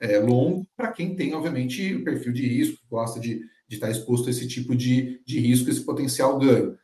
[0.00, 4.28] é, longo para quem tem, obviamente, o perfil de risco, gosta de, de estar exposto
[4.28, 6.76] a esse tipo de, de risco, esse potencial ganho.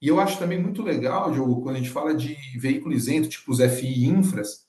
[0.00, 3.50] E eu acho também muito legal, Diogo, quando a gente fala de veículo isento, tipo
[3.50, 4.66] os FI infras,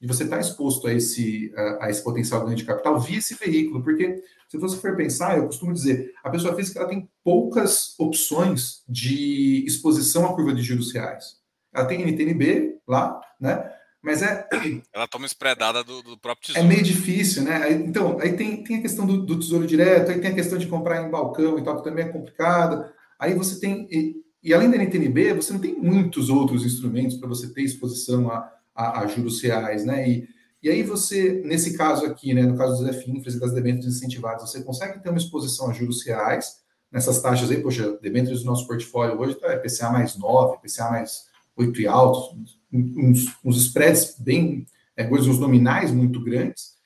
[0.00, 3.34] de você estar exposto a esse, a, a, esse potencial ganho de capital via esse
[3.34, 7.94] veículo, porque se você for pensar, eu costumo dizer, a pessoa física ela tem poucas
[7.98, 11.36] opções de exposição à curva de juros reais.
[11.72, 13.70] Ela tem NTNB lá, né?
[14.02, 14.48] Mas é.
[14.94, 16.66] Ela toma espredada do, do próprio tesouro.
[16.66, 17.56] É meio difícil, né?
[17.56, 20.58] Aí, então, aí tem, tem a questão do, do, tesouro direto, aí tem a questão
[20.58, 22.92] de comprar em balcão e tal, que também é complicada.
[23.18, 23.86] Aí você tem.
[23.90, 28.30] E, e além da NTNB, você não tem muitos outros instrumentos para você ter exposição
[28.30, 30.08] a, a, a, juros reais, né?
[30.08, 30.26] E,
[30.62, 34.50] e aí você, nesse caso aqui, né, no caso dos FINFRAs e das debêntures incentivadas,
[34.50, 36.60] você consegue ter uma exposição a juros reais
[36.90, 40.90] nessas taxas aí, poxa, debêntures do nosso portfólio hoje tá, é PCA mais 9, PCA
[40.90, 46.78] mais 8 e altos, uns, uns spreads bem, é, coisas nominais muito grandes.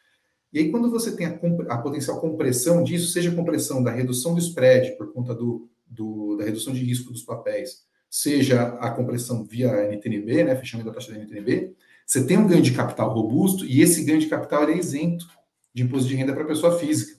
[0.52, 4.34] E aí, quando você tem a, a, potencial compressão disso, seja a compressão da redução
[4.34, 9.44] do spread por conta do, do, da redução de risco dos papéis, seja a compressão
[9.44, 11.74] via NTNB, né, fechamento da taxa da NTNB,
[12.06, 15.26] você tem um ganho de capital robusto e esse ganho de capital é isento
[15.74, 17.18] de imposto de renda para a pessoa física.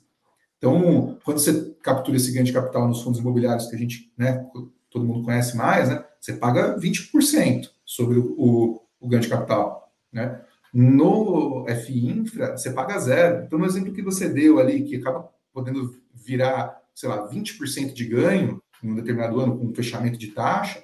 [0.57, 4.47] Então, quando você captura esse ganho de capital nos fundos imobiliários que a gente, né,
[4.95, 9.93] todo mundo conhece mais, né, você paga 20% sobre o, o, o ganho de capital,
[10.11, 10.41] né?
[10.73, 13.45] No FI Infra, você paga zero.
[13.45, 18.05] Então, no exemplo que você deu ali, que acaba podendo virar, sei lá, 20% de
[18.05, 20.83] ganho em um determinado ano com um fechamento de taxa,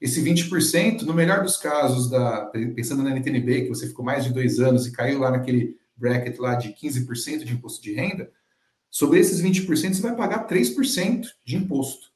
[0.00, 4.32] esse 20%, no melhor dos casos, da, pensando na NTNB, que você ficou mais de
[4.32, 8.30] dois anos e caiu lá naquele bracket lá de 15% de imposto de renda,
[8.90, 12.09] sobre esses 20% você vai pagar 3% de imposto.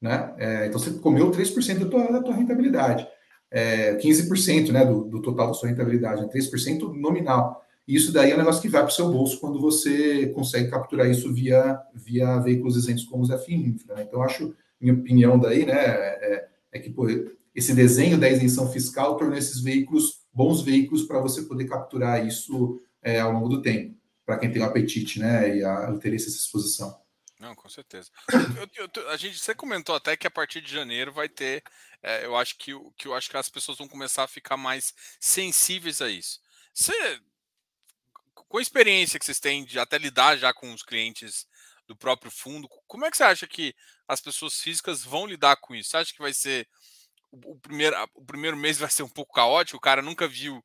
[0.00, 0.34] Né?
[0.38, 3.06] É, então você comeu 3% da tua, da tua rentabilidade
[3.50, 7.64] é, 15% né, do, do, total da sua rentabilidade, né, 3% nominal.
[7.88, 10.70] E isso daí é um negócio que vai para o seu bolso quando você consegue
[10.70, 13.96] capturar isso via, via veículos isentos como os FIINFRA.
[13.96, 14.04] Né?
[14.06, 17.06] Então, acho, minha opinião daí, né, é, é que pô,
[17.54, 22.80] esse desenho da isenção fiscal tornou esses veículos bons veículos para você poder capturar isso
[23.02, 26.38] é, ao longo do tempo, para quem tem o apetite né, e a, interesse nessa
[26.38, 26.94] exposição.
[27.40, 28.10] Não, com certeza.
[28.54, 31.64] Eu, eu, a gente, você comentou até que a partir de janeiro vai ter.
[32.02, 34.94] É, eu acho que, que eu acho que as pessoas vão começar a ficar mais
[35.18, 36.38] sensíveis a isso.
[36.74, 36.92] Você,
[38.34, 41.46] com a experiência que vocês têm de até lidar já com os clientes
[41.88, 43.74] do próprio fundo, como é que você acha que
[44.06, 45.90] as pessoas físicas vão lidar com isso?
[45.90, 46.68] Você acha que vai ser
[47.32, 49.78] o, o primeiro, o primeiro mês vai ser um pouco caótico?
[49.78, 50.62] O cara nunca viu,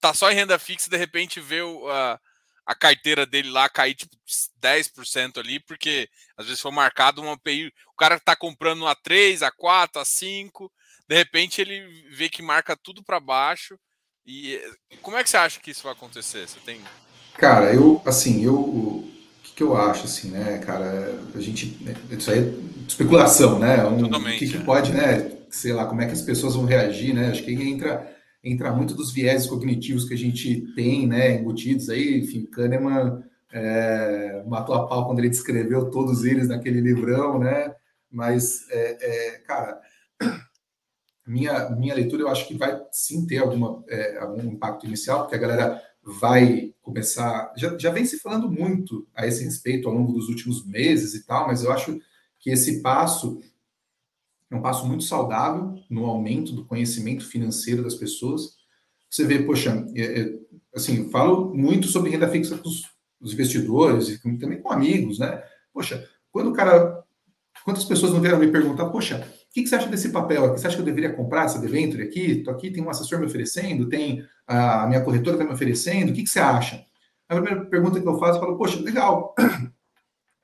[0.00, 2.18] tá só em renda fixa, de repente vê o, uh,
[2.66, 4.16] a carteira dele lá cair tipo
[4.60, 9.42] 10% ali, porque às vezes foi marcado uma API, o cara tá comprando a 3,
[9.42, 10.72] a 4, a 5,
[11.08, 13.78] de repente ele vê que marca tudo para baixo.
[14.26, 14.58] E
[15.02, 16.48] como é que você acha que isso vai acontecer?
[16.48, 16.80] Você tem
[17.36, 21.76] Cara, eu assim, eu o que, que eu acho assim, né, cara, a gente
[22.10, 23.84] isso aí é especulação, né?
[23.84, 24.64] Um, Totalmente, o que, que é.
[24.64, 27.30] pode, né, sei lá, como é que as pessoas vão reagir, né?
[27.30, 28.13] Acho que entra
[28.44, 34.44] entra muito dos viéses cognitivos que a gente tem, né, embutidos aí, enfim, Kahneman é,
[34.46, 37.74] matou a pau quando ele descreveu todos eles naquele livrão, né,
[38.10, 39.80] mas, é, é, cara,
[41.26, 45.34] minha, minha leitura eu acho que vai sim ter alguma, é, algum impacto inicial, porque
[45.34, 50.12] a galera vai começar, já, já vem se falando muito a esse respeito ao longo
[50.12, 51.98] dos últimos meses e tal, mas eu acho
[52.38, 53.40] que esse passo
[54.54, 58.54] um passo muito saudável no aumento do conhecimento financeiro das pessoas.
[59.10, 60.38] Você vê, poxa, é, é,
[60.74, 62.82] assim, falo muito sobre renda fixa com os,
[63.20, 65.42] os investidores e também com amigos, né?
[65.72, 67.02] Poxa, quando o cara.
[67.64, 70.60] Quantas pessoas não vieram me perguntar, poxa, o que, que, você acha desse papel aqui?
[70.60, 72.32] Você acha que eu deveria comprar essa debenture aqui?
[72.32, 76.12] Estou aqui, tem um assessor me oferecendo, tem a minha corretora está me oferecendo, o
[76.12, 76.84] que, que, você acha?
[77.26, 79.34] A primeira pergunta que eu faço, eu falo, poxa, legal.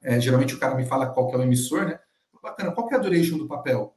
[0.03, 2.01] É, geralmente o cara me fala qual que é o emissor, né?
[2.43, 3.95] Bacana, qual que é a duration do papel?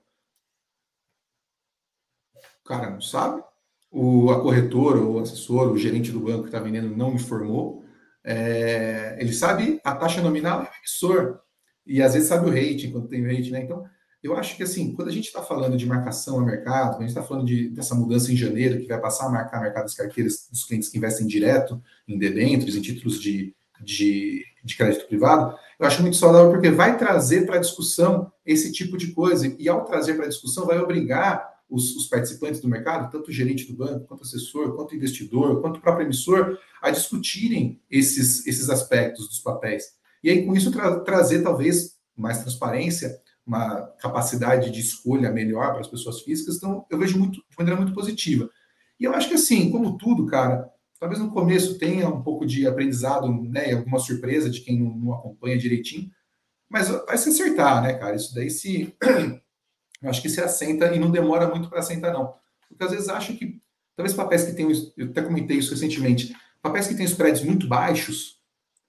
[2.65, 3.43] Cara não sabe.
[3.91, 7.83] O, a corretora, o assessor, o gerente do banco que está vendendo não informou.
[8.23, 11.39] É, ele sabe a taxa nominal e o emissor.
[11.85, 13.63] E às vezes sabe o rating, quando tem rating, né?
[13.63, 13.85] Então,
[14.23, 17.07] eu acho que assim, quando a gente está falando de marcação a mercado, quando a
[17.07, 19.93] gente está falando de, dessa mudança em janeiro, que vai passar a marcar mercado das
[19.93, 25.57] carteiras dos clientes que investem direto em debêntures, em títulos de, de, de crédito privado,
[25.77, 29.53] eu acho muito saudável porque vai trazer para a discussão esse tipo de coisa.
[29.59, 33.33] E ao trazer para a discussão, vai obrigar os, os, participantes do mercado, tanto o
[33.33, 38.69] gerente do banco, quanto assessor, quanto investidor, quanto o próprio emissor, a discutirem esses, esses
[38.69, 39.85] aspectos dos papéis.
[40.23, 45.81] E aí, com isso, tra trazer talvez mais transparência, uma capacidade de escolha melhor para
[45.81, 46.57] as pessoas físicas.
[46.57, 48.47] Então, eu vejo muito, de maneira muito positiva.
[48.99, 52.67] E eu acho que, assim, como tudo, cara, talvez no começo tenha um pouco de
[52.67, 56.11] aprendizado, né, e alguma surpresa de quem não, não acompanha direitinho,
[56.69, 58.15] mas vai se acertar, né, cara?
[58.15, 58.95] Isso daí se
[60.03, 62.35] eu acho que se assenta e não demora muito para assentar, não.
[62.67, 63.61] Porque às vezes acho que,
[63.95, 68.41] talvez papéis que têm, eu até comentei isso recentemente, papéis que têm spreads muito baixos,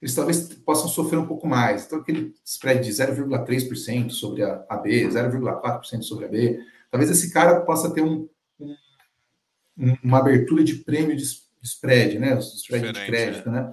[0.03, 1.87] eles talvez possam sofrer um pouco mais.
[1.87, 7.61] Então, aquele spread de 0,3% sobre a AB, 0,4% sobre a B, talvez esse cara
[7.61, 11.24] possa ter um, um, uma abertura de prêmio de
[11.62, 12.35] spread, né?
[12.35, 13.62] O spread Diferente, de crédito, né?
[13.62, 13.72] né?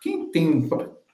[0.00, 0.68] Quem tem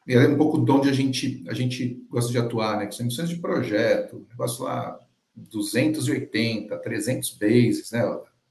[0.09, 2.87] é um pouco de onde a gente, a gente gosta de atuar, né?
[2.87, 4.99] Que são emissões de projeto, negócio lá
[5.37, 8.03] 280, 300 bases, né,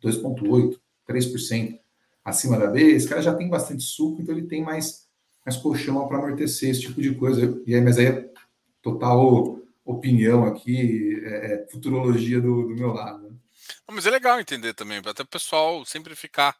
[0.01, 1.79] 2,8, 3%
[2.23, 5.07] acima da B, esse cara já tem bastante suco, então ele tem mais,
[5.45, 7.61] mais colchão para amortecer esse tipo de coisa.
[7.65, 8.29] E aí, mas aí é
[8.81, 13.29] total opinião aqui, é, é futurologia do, do meu lado.
[13.29, 13.35] Né?
[13.91, 16.55] Mas é legal entender também, até o pessoal sempre ficar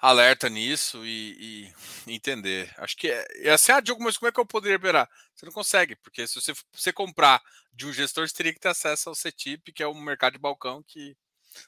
[0.00, 1.72] alerta nisso e,
[2.06, 2.72] e, entender.
[2.78, 5.08] Acho que é, é assim, ah, Diogo, mas como é que eu poderia operar?
[5.34, 7.40] Você não consegue, porque se você, você comprar
[7.72, 10.38] de um gestor, você teria que ter acesso ao CETIP, que é o mercado de
[10.38, 11.16] balcão que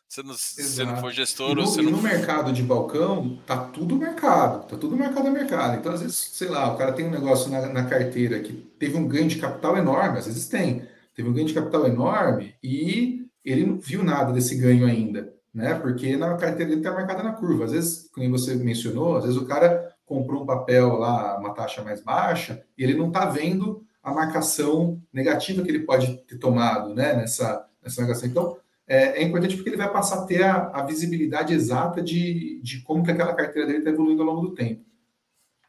[0.08, 1.92] Você não, se não for gestor, e no, você não...
[1.92, 5.78] no mercado de balcão, tá tudo mercado, tá tudo mercado a mercado.
[5.78, 8.96] Então, às vezes, sei lá, o cara tem um negócio na, na carteira que teve
[8.96, 13.26] um ganho de capital enorme, às vezes tem, teve um ganho de capital enorme e
[13.44, 15.74] ele não viu nada desse ganho ainda, né?
[15.74, 17.64] Porque na carteira dele está marcada na curva.
[17.64, 21.82] Às vezes, como você mencionou, às vezes o cara comprou um papel lá, uma taxa
[21.82, 26.94] mais baixa, e ele não está vendo a marcação negativa que ele pode ter tomado,
[26.94, 27.14] né?
[27.14, 28.28] Nessa, nessa marcação.
[28.28, 32.60] Então, é, é, importante porque ele vai passar a ter a, a visibilidade exata de,
[32.62, 34.84] de como que aquela carteira dele está evoluindo ao longo do tempo.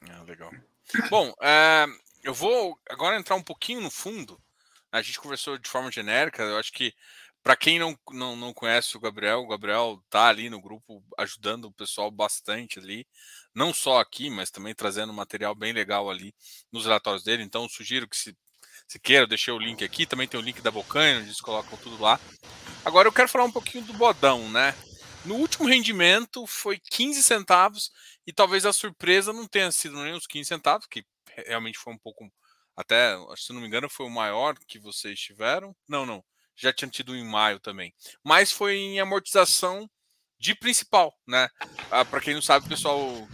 [0.10, 0.52] Ah, legal.
[1.10, 1.86] Bom, é,
[2.26, 4.38] eu vou agora entrar um pouquinho no fundo.
[4.91, 6.43] A gente conversou de forma genérica.
[6.43, 6.93] Eu acho que
[7.47, 11.63] para quem não, não, não conhece o Gabriel, o Gabriel tá ali no grupo ajudando
[11.63, 13.07] o pessoal bastante ali,
[13.55, 16.36] não só aqui, mas também trazendo material bem legal ali
[16.73, 17.43] nos relatórios dele.
[17.43, 18.36] Então, sugiro que se,
[18.86, 20.05] se queira, eu deixei o link aqui.
[20.05, 22.19] Também tem o link da Bocanha, onde eles colocam tudo lá.
[22.83, 24.75] Agora eu quero falar um pouquinho do bodão, né?
[25.23, 27.93] No último rendimento foi 15 centavos
[28.27, 31.05] e talvez a surpresa não tenha sido nem os 15 centavos, que
[31.47, 32.29] realmente foi um pouco
[32.75, 35.73] até, se não me engano, foi o maior que vocês tiveram.
[35.88, 36.21] Não, não,
[36.57, 37.93] já tinha tido em maio também.
[38.23, 39.89] Mas foi em amortização
[40.39, 41.47] de principal, né?
[41.89, 43.27] Ah, Para quem não sabe, o pessoal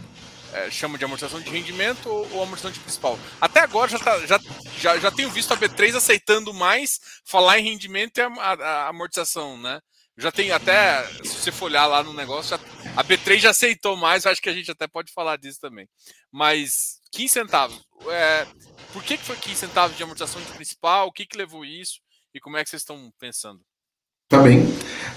[0.52, 3.18] é, chama de amortização de rendimento ou, ou, amortização de principal.
[3.40, 4.38] Até agora já, tá, já,
[4.78, 8.88] já, já tenho visto a B3 aceitando mais falar em rendimento e a, a, a
[8.88, 9.80] amortização, né?
[10.16, 12.56] Já tem até, se você for olhar lá no negócio,
[12.96, 15.88] a B3 já aceitou mais, acho que a gente até pode falar disso também.
[16.30, 18.46] Mas 15 centavos, é,
[18.92, 21.08] por que, que foi 15 centavos de amortização de principal?
[21.08, 22.00] O que, que levou isso?
[22.34, 23.60] E como é que vocês estão pensando?
[24.28, 24.64] Tá bem.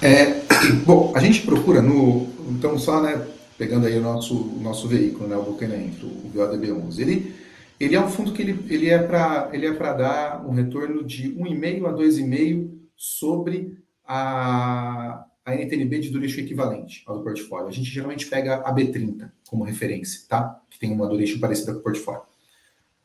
[0.04, 0.46] É,
[0.86, 2.28] bom, a gente procura no.
[2.52, 3.28] Então, só né,
[3.58, 7.36] pegando aí o nosso, nosso veículo, né, o Buchanan, o BODB11, ele,
[7.80, 11.88] ele é um fundo que ele, ele é para é dar um retorno de 1,5
[11.88, 13.76] a 2,5 sobre
[14.06, 17.68] a, a NTNB de duration equivalente ao do portfólio.
[17.68, 20.62] A gente geralmente pega a B30 como referência, tá?
[20.70, 22.27] Que tem uma duration parecida com o portfólio.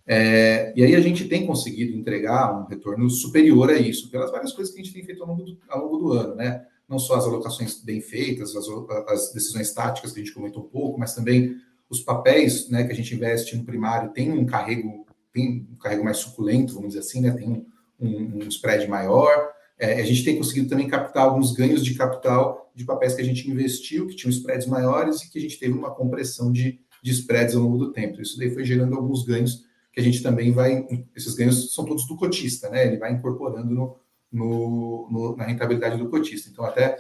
[0.07, 4.53] É, e aí a gente tem conseguido entregar um retorno superior a isso, pelas várias
[4.53, 6.67] coisas que a gente tem feito ao longo do, ao longo do ano, né?
[6.93, 8.67] não só as alocações bem feitas, as,
[9.09, 11.57] as, decisões táticas que a gente comentou um pouco, mas também
[11.89, 16.05] os papéis né, que a gente investe no primário tem um carrego, tem um carrego
[16.05, 17.65] mais suculento, vamos dizer assim, né, tem
[17.99, 19.51] um, um, spread maior.
[19.79, 23.25] É, a gente tem conseguido também captar alguns ganhos de capital de papéis que a
[23.25, 27.11] gente investiu, que tinham spreads maiores e que a gente teve uma compressão de, de
[27.11, 28.21] spreads ao longo do tempo.
[28.21, 30.87] Isso daí foi gerando alguns ganhos que a gente também vai.
[31.15, 32.87] Esses ganhos são todos do cotista, né?
[32.87, 33.97] Ele vai incorporando no,
[34.33, 36.49] no, no, na rentabilidade do cotista.
[36.51, 36.97] Então, até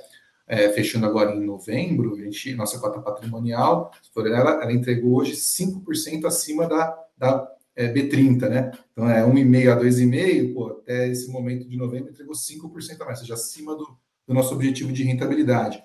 [0.47, 5.33] é, fechando agora em novembro, a gente, nossa cota patrimonial, por ela, ela entregou hoje
[5.33, 8.71] 5% acima da, da é, B30, né?
[8.93, 13.19] Então é 1,5 a 2,5, pô, até esse momento de novembro entregou 5% a mais,
[13.19, 15.83] ou seja, acima do, do nosso objetivo de rentabilidade.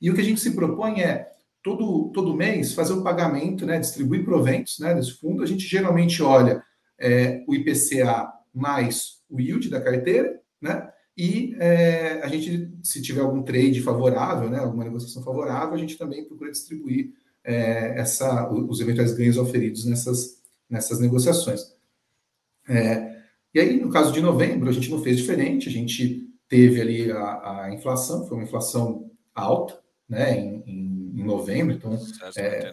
[0.00, 3.78] E o que a gente se propõe é todo, todo mês fazer o pagamento, né,
[3.78, 5.42] distribuir proventos né, desse fundo.
[5.42, 6.62] A gente geralmente olha
[6.98, 10.90] é, o IPCA mais o yield da carteira né?
[11.16, 15.98] E é, a gente, se tiver algum trade favorável, né, alguma negociação favorável, a gente
[15.98, 17.12] também procura distribuir
[17.44, 21.74] é, essa, os eventuais ganhos oferidos nessas, nessas negociações.
[22.68, 23.20] É,
[23.52, 27.10] e aí, no caso de novembro, a gente não fez diferente, a gente teve ali
[27.10, 30.89] a, a inflação, foi uma inflação alta, né, em, em,
[31.20, 31.98] em novembro, então
[32.36, 32.72] é,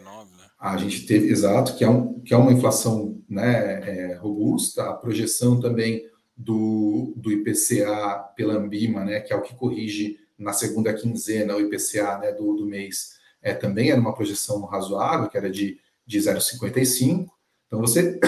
[0.58, 4.94] a gente teve, exato, que é, um, que é uma inflação né, é, robusta, a
[4.94, 6.04] projeção também
[6.36, 11.60] do, do IPCA pela Ambima, né, que é o que corrige na segunda quinzena o
[11.60, 16.18] IPCA né, do, do mês, é, também era uma projeção razoável, que era de, de
[16.18, 17.28] 0,55.
[17.66, 18.18] Então, você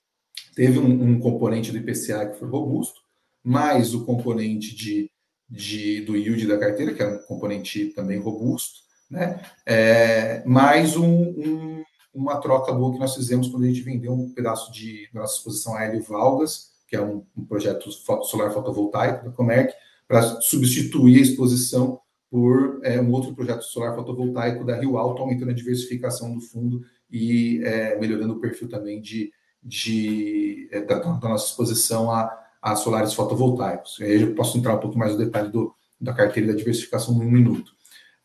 [0.54, 3.00] teve um, um, componente do IPCA que foi robusto,
[3.42, 5.10] mais o componente de,
[5.48, 9.40] de, do yield da carteira, que é um componente também robusto, né?
[9.64, 14.32] É, mais um, um, uma troca boa que nós fizemos quando a gente vendeu um
[14.32, 17.90] pedaço de nossa exposição a Hélio Valgas, que é um, um projeto
[18.24, 19.74] solar fotovoltaico da Comerc,
[20.06, 25.50] para substituir a exposição por é, um outro projeto solar fotovoltaico da Rio Alto, aumentando
[25.50, 31.28] a diversificação do fundo e é, melhorando o perfil também de, de é, da, da,
[31.28, 33.98] nossa exposição a, a solares fotovoltaicos.
[34.00, 37.14] Aí eu posso entrar um pouco mais no detalhe do, da carteira e da diversificação
[37.14, 37.75] em um minuto.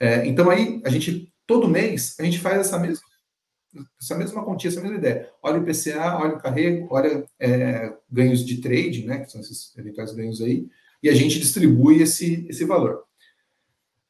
[0.02, 3.04] É, então aí a gente todo mês a gente faz essa mesma
[4.02, 5.30] essa mesma quantia, essa mesma ideia.
[5.44, 9.78] Olha o IPCA, olha o carrego, olha é, ganhos de trade, né, que são esses
[9.78, 10.68] eventuais ganhos aí,
[11.02, 13.04] e a gente distribui esse, esse valor.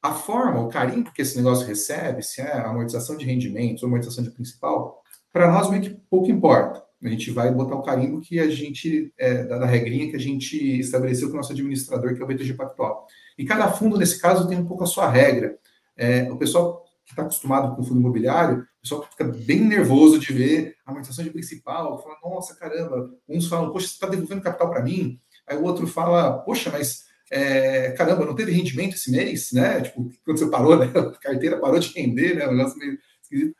[0.01, 4.23] A forma, o carinho que esse negócio recebe, se é amortização de rendimentos ou amortização
[4.23, 6.83] de principal, para nós meio que pouco importa.
[7.03, 10.19] a gente vai botar o carimbo que a gente, é, da, da regrinha que a
[10.19, 13.05] gente estabeleceu com o nosso administrador, que é o BTG Pactual.
[13.37, 15.59] E cada fundo, nesse caso, tem um pouco a sua regra.
[15.97, 20.19] É, o pessoal que está acostumado com o fundo imobiliário, o pessoal fica bem nervoso
[20.19, 24.41] de ver a amortização de principal, fala, nossa, caramba, uns falam, poxa, você está devolvendo
[24.41, 29.09] capital para mim, aí o outro fala, poxa, mas é, caramba, não teve rendimento esse
[29.09, 29.81] mês, né?
[29.81, 30.91] Tipo, quando você parou, né?
[30.93, 32.45] A carteira parou de render, né?
[32.45, 33.55] Negócio meio esquisito.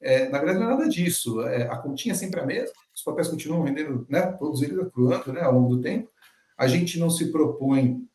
[0.00, 1.42] É, na verdade, não é nada disso.
[1.42, 4.22] É, a continha é sempre a mesma, os papéis continuam rendendo, né?
[4.38, 5.42] Todos eles acruando né?
[5.42, 6.10] ao longo do tempo.
[6.56, 8.08] A gente não se propõe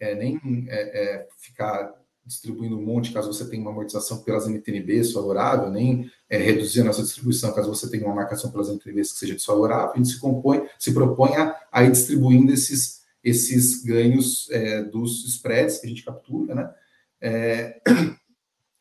[0.00, 1.94] é, é, nem é, ficar
[2.24, 7.02] distribuindo um monte caso você tenha uma amortização pelas NTNBs favorável, nem reduzir a nossa
[7.02, 9.92] distribuição caso você tenha uma marcação pelas NTNBs que seja desfavorável.
[9.94, 14.46] A gente se, compõe, se propõe a, a ir distribuindo esses, esses ganhos
[14.92, 17.74] dos spreads que a gente captura, né?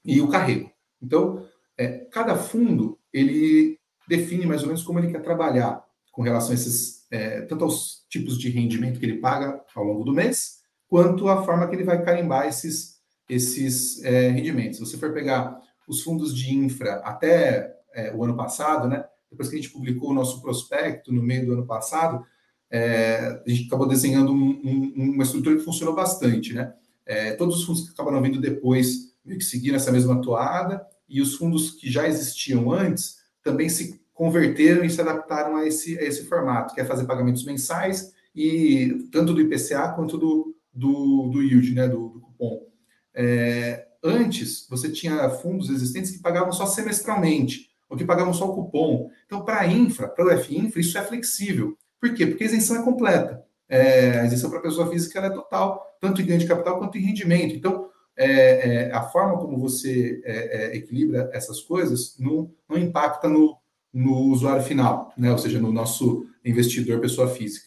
[0.04, 0.70] e o carrego.
[1.02, 1.46] Então,
[1.78, 6.54] é, cada fundo ele define mais ou menos como ele quer trabalhar com relação a
[6.56, 11.28] esses, é, tanto aos tipos de rendimento que ele paga ao longo do mês, quanto
[11.28, 14.78] a forma que ele vai carimbar esses, esses é, rendimentos.
[14.78, 19.50] Se você for pegar os fundos de infra até é, o ano passado, né, depois
[19.50, 22.26] que a gente publicou o nosso prospecto no meio do ano passado,
[22.70, 26.54] é, a gente acabou desenhando um, um, uma estrutura que funcionou bastante.
[26.54, 26.74] Né?
[27.06, 31.22] É, todos os fundos que acabaram vindo depois meio que seguiram essa mesma toada, e
[31.22, 36.04] os fundos que já existiam antes também se converteram e se adaptaram a esse, a
[36.04, 41.42] esse formato, que é fazer pagamentos mensais, e tanto do IPCA quanto do, do, do
[41.42, 42.68] yield, né, do, do cupom.
[43.14, 48.54] É, antes, você tinha fundos existentes que pagavam só semestralmente, ou que pagavam só o
[48.54, 49.10] cupom.
[49.26, 51.76] Então, para a infra, para o FINFRA, isso é flexível.
[52.00, 52.28] Por quê?
[52.28, 53.44] Porque a isenção é completa.
[53.68, 56.98] É, a isenção para a pessoa física é total, tanto em ganho de capital quanto
[56.98, 57.56] em rendimento.
[57.56, 63.28] Então, é, é, a forma como você é, é, equilibra essas coisas não, não impacta
[63.28, 63.58] no,
[63.94, 65.32] no usuário final, né?
[65.32, 67.67] ou seja, no nosso investidor pessoa física.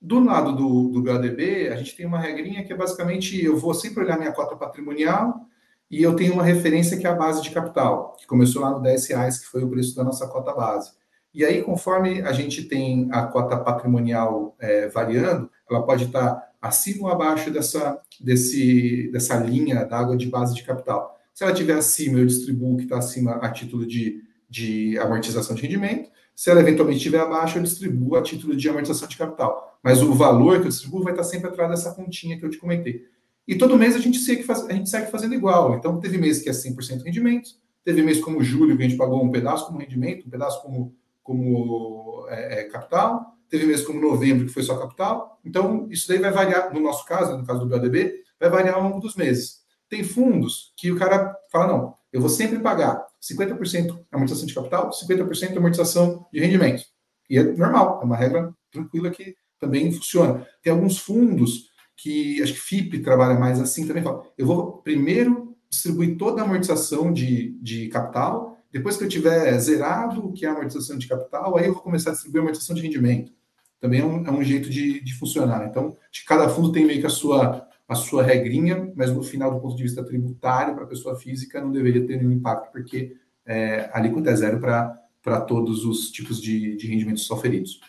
[0.00, 4.02] Do lado do, do a gente tem uma regrinha que é basicamente eu vou sempre
[4.02, 5.46] olhar minha cota patrimonial
[5.90, 8.80] e eu tenho uma referência que é a base de capital, que começou lá no
[8.80, 10.92] 10 reais, que foi o preço da nossa cota base.
[11.34, 17.08] E aí, conforme a gente tem a cota patrimonial é, variando, ela pode estar acima
[17.08, 21.18] ou abaixo dessa, desse, dessa linha d'água de base de capital.
[21.32, 25.54] Se ela estiver acima, eu distribuo o que está acima a título de, de amortização
[25.54, 26.10] de rendimento.
[26.34, 29.78] Se ela eventualmente estiver abaixo, eu distribuo a título de amortização de capital.
[29.82, 32.58] Mas o valor que eu distribuo vai estar sempre atrás dessa continha que eu te
[32.58, 33.06] comentei.
[33.46, 35.74] E todo mês a gente segue, a gente segue fazendo igual.
[35.74, 37.50] Então, teve mês que é 100% rendimento,
[37.84, 40.94] teve mês como julho, que a gente pagou um pedaço como rendimento, um pedaço como,
[41.22, 45.40] como é, é, capital, teve mês como novembro, que foi só capital.
[45.44, 48.82] Então, isso daí vai variar, no nosso caso, no caso do BODB, vai variar ao
[48.82, 49.60] longo dos meses.
[49.88, 54.90] Tem fundos que o cara fala, não, eu vou sempre pagar 50% amortização de capital,
[54.90, 56.84] 50% amortização de rendimento.
[57.28, 60.46] E é normal, é uma regra tranquila que também funciona.
[60.62, 65.56] Tem alguns fundos que, acho que FIP trabalha mais assim, também fala, eu vou primeiro
[65.68, 70.48] distribuir toda a amortização de, de capital, depois que eu tiver zerado o que é
[70.48, 73.32] a amortização de capital, aí eu vou começar a distribuir a amortização de rendimento
[73.80, 75.66] também é um, é um jeito de, de, funcionar.
[75.66, 79.52] Então, de cada fundo tem meio que a sua, a sua regrinha, mas no final,
[79.52, 83.16] do ponto de vista tributário, para a pessoa física, não deveria ter nenhum impacto, porque
[83.44, 87.80] é, a alíquota é zero para todos os tipos de, de rendimentos oferidos.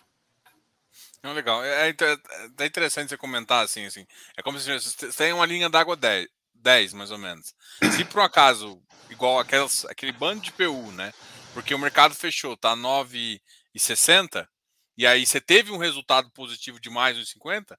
[1.21, 1.63] Não, legal.
[1.63, 1.95] É, é,
[2.57, 4.07] é, interessante você comentar assim, assim.
[4.35, 7.53] É como se você tem uma linha d'água 10, 10, mais ou menos.
[7.95, 11.13] Se por um acaso, igual aquelas, aquele bando de PU, né?
[11.53, 14.47] Porque o mercado fechou, tá 9,60,
[14.97, 17.77] e aí você teve um resultado positivo de mais de 50,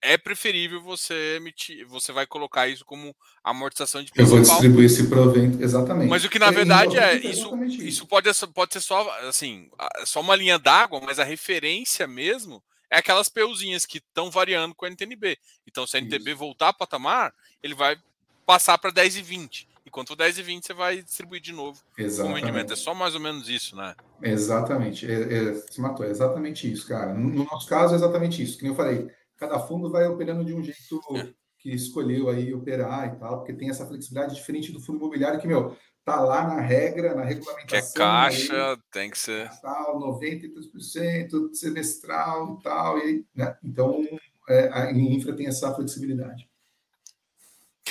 [0.00, 4.10] é preferível você emitir, você vai colocar isso como amortização de.
[4.14, 6.08] Eu vou distribuir esse provento, exatamente.
[6.08, 9.70] Mas o que na é, verdade é, isso, isso pode, pode ser só assim,
[10.04, 14.84] só uma linha d'água, mas a referência mesmo é aquelas PUzinhas que estão variando com
[14.84, 15.38] a NTNB.
[15.66, 16.38] Então, se a NTB isso.
[16.38, 17.96] voltar a patamar, ele vai
[18.44, 19.68] passar para 10 e 20.
[19.86, 22.32] Enquanto 10 e 20 você vai distribuir de novo exatamente.
[22.32, 22.72] o rendimento.
[22.72, 23.94] É só mais ou menos isso, né?
[24.22, 25.10] Exatamente.
[25.10, 27.12] É, é, se matou, é exatamente isso, cara.
[27.14, 28.58] No, no, nosso caso, é exatamente isso.
[28.58, 29.10] Como eu falei,
[29.42, 31.28] cada fundo vai operando de um jeito é.
[31.58, 35.48] que escolheu aí operar e tal, porque tem essa flexibilidade diferente do fundo imobiliário que,
[35.48, 37.66] meu, tá lá na regra, na regulamentação.
[37.66, 39.50] Que é caixa, aí, tem que ser.
[39.60, 42.98] Tal, 93% semestral e tal.
[42.98, 43.56] E, né?
[43.64, 44.00] Então,
[44.48, 46.48] é, a infra tem essa flexibilidade.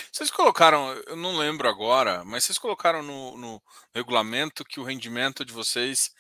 [0.10, 3.62] Vocês colocaram, eu não lembro agora, mas vocês colocaram no, no
[3.94, 6.12] regulamento que o rendimento de vocês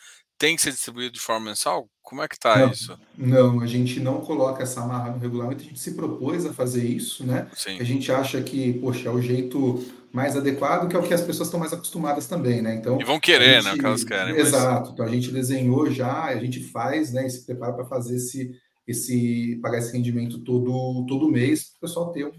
[0.41, 1.87] tem que ser distribuído de forma mensal?
[2.01, 2.99] Como é que está isso?
[3.15, 6.83] Não, a gente não coloca essa amarra no regulamento, a gente se propôs a fazer
[6.83, 7.47] isso, né?
[7.53, 7.79] Sim.
[7.79, 11.21] A gente acha que, poxa, é o jeito mais adequado, que é o que as
[11.21, 12.73] pessoas estão mais acostumadas também, né?
[12.73, 13.73] Então, e vão querer, né?
[13.73, 14.35] O que elas querem.
[14.35, 14.81] Exato.
[14.81, 14.93] Mas...
[14.93, 17.27] Então a gente desenhou já, a gente faz, né?
[17.27, 18.51] E se prepara para fazer esse,
[18.87, 22.31] esse, pagar esse rendimento todo, todo mês, para o pessoal ter um.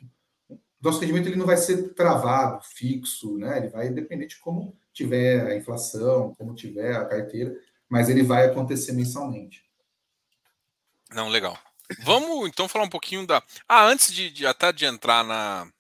[0.83, 3.59] Nosso rendimento ele não vai ser travado, fixo, né?
[3.59, 7.57] Ele vai depender de como tiver a inflação, como tiver a carteira,
[7.93, 9.63] mas ele vai acontecer mensalmente.
[11.11, 11.59] Não, legal.
[12.03, 13.43] Vamos então falar um pouquinho da.
[13.69, 15.71] Ah, antes de, de até de entrar na,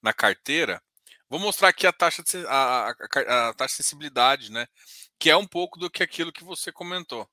[0.00, 0.80] na carteira,
[1.28, 4.66] vou mostrar aqui a taxa de, a, a, a, taxa de sensibilidade, né?
[5.18, 7.28] Que é um pouco do que aquilo que você comentou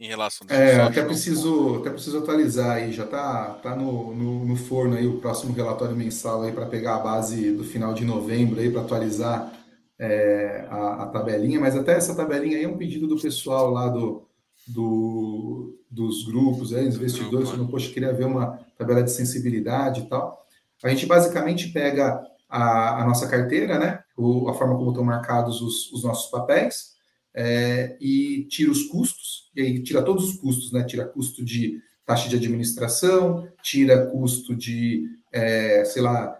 [0.00, 0.46] em relação.
[0.48, 2.90] É, até preciso, até preciso atualizar aí.
[2.90, 6.96] Já tá, tá no, no, no forno aí o próximo relatório mensal aí para pegar
[6.96, 9.63] a base do final de novembro aí para atualizar
[9.98, 13.88] é, a, a, tabelinha, mas até essa tabelinha aí é um pedido do pessoal lá
[13.88, 14.26] do,
[14.66, 20.00] do dos grupos, aí, dos investidores, que não poxa, queria ver uma tabela de sensibilidade
[20.00, 20.44] e tal.
[20.82, 24.02] A gente basicamente pega a, a nossa carteira, né?
[24.16, 26.94] O, a forma como estão marcados os, os nossos papéis,
[27.32, 30.82] é, e tira os custos, e aí tira todos os custos, né?
[30.82, 36.36] Tira custo de taxa de administração, tira custo de, é, sei lá,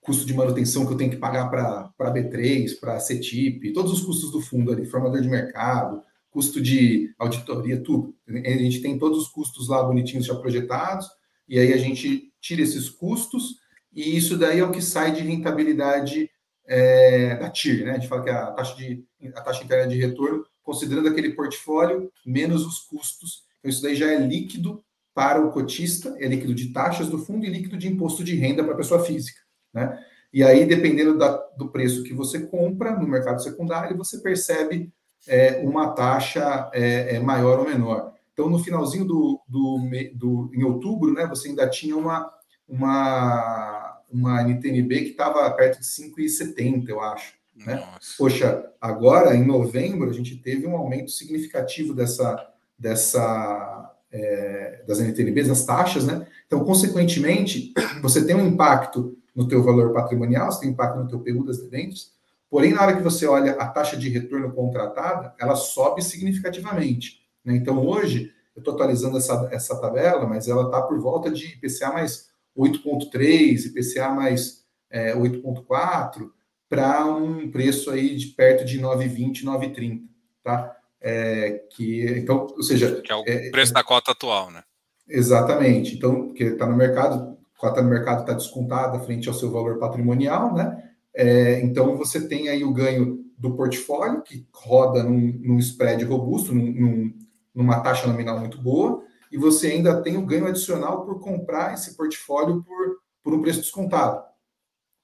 [0.00, 4.30] custo de manutenção que eu tenho que pagar para B3, para CETIP, todos os custos
[4.30, 8.14] do fundo ali, formador de mercado, custo de auditoria, tudo.
[8.28, 11.08] A gente tem todos os custos lá bonitinhos já projetados,
[11.48, 13.56] e aí a gente tira esses custos,
[13.92, 16.30] e isso daí é o que sai de rentabilidade
[16.66, 17.90] é, da TIR, né?
[17.90, 22.10] A gente fala que a taxa, de, a taxa interna de retorno, considerando aquele portfólio
[22.24, 23.42] menos os custos.
[23.58, 24.82] Então, isso daí já é líquido
[25.12, 28.62] para o cotista, é líquido de taxas do fundo e líquido de imposto de renda
[28.62, 29.40] para a pessoa física.
[29.72, 29.98] Né?
[30.32, 34.92] E aí, dependendo da, do preço que você compra no mercado secundário, você percebe
[35.26, 38.12] é, uma taxa é, é, maior ou menor.
[38.32, 39.80] Então, no finalzinho do, do,
[40.14, 42.32] do, em outubro, né, você ainda tinha uma,
[42.68, 47.34] uma, uma NTNB que estava perto de 5,70, eu acho.
[47.66, 47.86] Né?
[48.16, 52.48] Poxa, agora em novembro a gente teve um aumento significativo dessa,
[52.78, 56.26] dessa é, das NTNBs, das taxas, né?
[56.46, 61.20] Então, consequentemente, você tem um impacto no teu valor patrimonial, você tem impacto no teu
[61.20, 62.12] PU das debêntures,
[62.48, 67.20] porém, na hora que você olha a taxa de retorno contratada, ela sobe significativamente.
[67.44, 67.56] Né?
[67.56, 71.92] Então, hoje, eu estou atualizando essa, essa tabela, mas ela está por volta de IPCA
[71.92, 76.30] mais 8,3, IPCA mais é, 8,4,
[76.68, 80.02] para um preço aí de perto de 9,20, 9,30,
[80.42, 80.76] tá?
[81.00, 83.00] É, que, então, ou seja...
[83.00, 84.62] Que é o é, preço da cota atual, né?
[85.08, 85.96] Exatamente.
[85.96, 90.54] Então, porque está no mercado, cota no mercado está descontada frente ao seu valor patrimonial,
[90.54, 90.82] né?
[91.14, 96.54] É, então você tem aí o ganho do portfólio, que roda num, num spread robusto,
[96.54, 97.18] num, num,
[97.54, 101.96] numa taxa nominal muito boa, e você ainda tem o ganho adicional por comprar esse
[101.96, 104.24] portfólio por, por um preço descontado.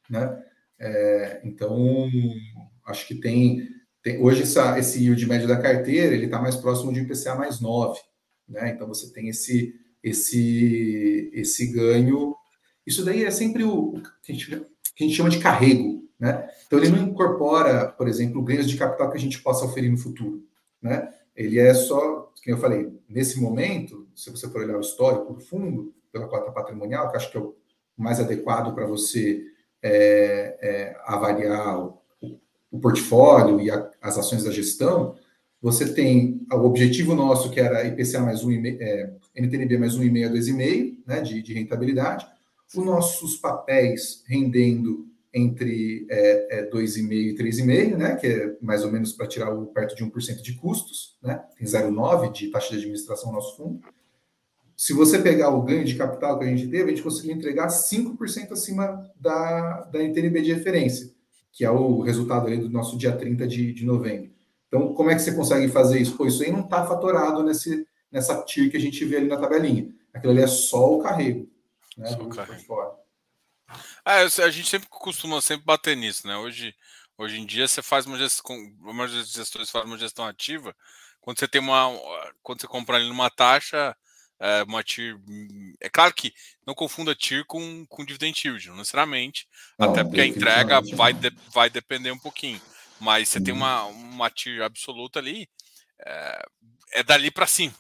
[0.09, 0.43] Né?
[0.79, 2.09] É, então,
[2.87, 3.69] acho que tem,
[4.03, 7.61] tem hoje essa, esse yield médio da carteira ele está mais próximo de IPCA mais
[7.61, 8.01] 9.
[8.49, 8.71] Né?
[8.71, 12.35] Então você tem esse, esse, esse ganho
[12.87, 14.47] isso daí é sempre o, que, a gente,
[14.95, 16.49] que a gente chama de carrego, né?
[16.67, 19.99] Então ele não incorpora, por exemplo, ganhos de capital que a gente possa oferir no
[19.99, 20.45] futuro,
[20.81, 21.13] né?
[21.35, 25.41] Ele é só, como eu falei, nesse momento, se você for olhar o histórico do
[25.41, 27.55] fundo, pela cota patrimonial, que acho que é o
[27.97, 29.43] mais adequado para você
[29.83, 31.99] é, é, avaliar o,
[32.71, 35.15] o, portfólio e a, as ações da gestão,
[35.61, 40.33] você tem o objetivo nosso, que era IPCA mais 1,5, é, NTNB mais 1,5 a
[40.33, 42.27] 2,5, né, de, de rentabilidade,
[42.75, 48.91] os nossos papéis rendendo entre é, é 2,5% e 3,5%, né, que é mais ou
[48.91, 52.77] menos para tirar o, perto de 1% de custos, né, tem 0,9% de taxa de
[52.77, 53.81] administração no nosso fundo.
[54.75, 57.69] Se você pegar o ganho de capital que a gente teve, a gente conseguiu entregar
[57.69, 61.11] 5% acima da, da NTNB de referência,
[61.53, 64.31] que é o resultado ali do nosso dia 30 de, de novembro.
[64.69, 66.17] Então, como é que você consegue fazer isso?
[66.17, 69.37] Pô, isso aí não está fatorado nesse, nessa TIR que a gente vê ali na
[69.37, 69.89] tabelinha.
[70.13, 71.47] Aquilo ali é só o carrego
[71.97, 73.07] né, do portfólio.
[74.05, 76.37] É, a gente sempre costuma sempre bater nisso, né?
[76.37, 76.75] Hoje,
[77.19, 80.75] hoje em dia você faz uma gestão, uma gestores faz uma gestão ativa,
[81.21, 81.91] quando você tem uma,
[82.43, 83.97] quando você compra ali numa taxa,
[84.39, 85.19] é, uma TIR,
[85.81, 86.33] é claro que
[86.65, 91.13] não confunda TIR com, com dividend yield, não necessariamente, não, até porque a entrega vai,
[91.13, 92.61] de, vai depender um pouquinho,
[93.01, 93.61] mas você tem uhum.
[93.61, 95.49] uma, uma TIR absoluta ali,
[95.99, 96.47] é,
[96.93, 97.75] é dali para cima.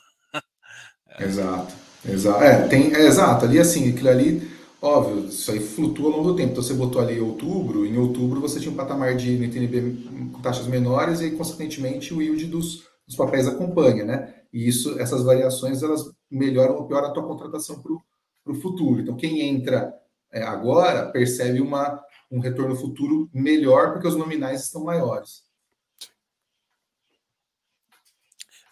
[1.18, 1.74] Exato.
[2.08, 2.42] Exato.
[2.42, 3.44] É, tem, é, exato.
[3.44, 4.50] Ali, assim, aquilo ali,
[4.80, 6.52] óbvio, isso aí flutua ao longo do tempo.
[6.52, 10.66] Então, você botou ali outubro, em outubro você tinha um patamar de NTNB com taxas
[10.66, 14.34] menores e, consequentemente, o yield dos os papéis acompanham, né?
[14.52, 19.00] E isso, essas variações, elas melhoram ou pioram a tua contratação para o futuro.
[19.00, 19.94] Então, quem entra
[20.32, 25.44] é, agora percebe uma, um retorno futuro melhor porque os nominais estão maiores.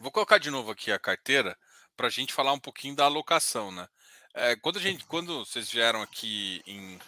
[0.01, 1.57] Vou colocar de novo aqui a carteira
[1.97, 3.89] para a gente falar um pouquinho da alocação, né?
[4.35, 6.99] É, quando a gente, quando vocês vieram aqui em,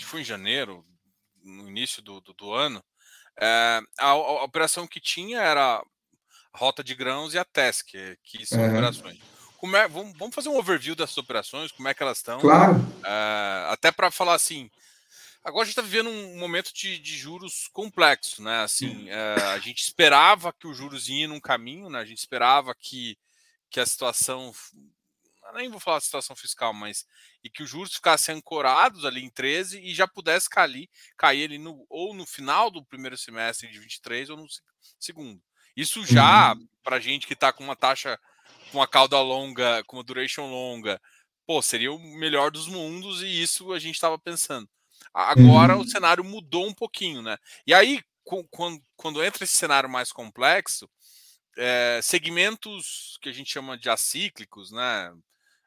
[0.00, 0.84] foi em janeiro,
[1.42, 2.82] no início do, do, do ano,
[3.40, 8.46] é, a, a, operação que tinha era a rota de grãos e a TESC, que
[8.46, 8.70] são uhum.
[8.70, 9.18] operações.
[9.74, 12.40] É, vamos, vamos, fazer um overview dessas operações, como é que elas estão.
[12.40, 12.74] Claro.
[13.04, 14.68] É, até para falar assim,
[15.44, 18.62] agora a gente está vivendo um momento de, de, juros complexo, né?
[18.62, 22.00] Assim, é, a gente esperava que os juros iam num caminho, né?
[22.00, 23.16] A gente esperava que,
[23.72, 24.52] que a situação
[25.54, 27.06] nem vou falar de situação fiscal, mas
[27.42, 31.58] e que os juros ficassem ancorados ali em 13 e já pudesse cair, cair ali
[31.58, 34.46] no, ou no final do primeiro semestre de 23 ou no
[34.98, 35.42] segundo.
[35.76, 36.68] Isso já, uhum.
[36.82, 38.18] para gente que está com uma taxa,
[38.70, 41.00] com uma cauda longa, com uma duration longa,
[41.46, 44.68] pô, seria o melhor dos mundos e isso a gente estava pensando.
[45.12, 45.82] Agora uhum.
[45.82, 47.36] o cenário mudou um pouquinho, né?
[47.66, 48.02] E aí,
[48.50, 50.88] quando, quando entra esse cenário mais complexo,
[51.56, 55.12] é, segmentos que a gente chama de acíclicos, né?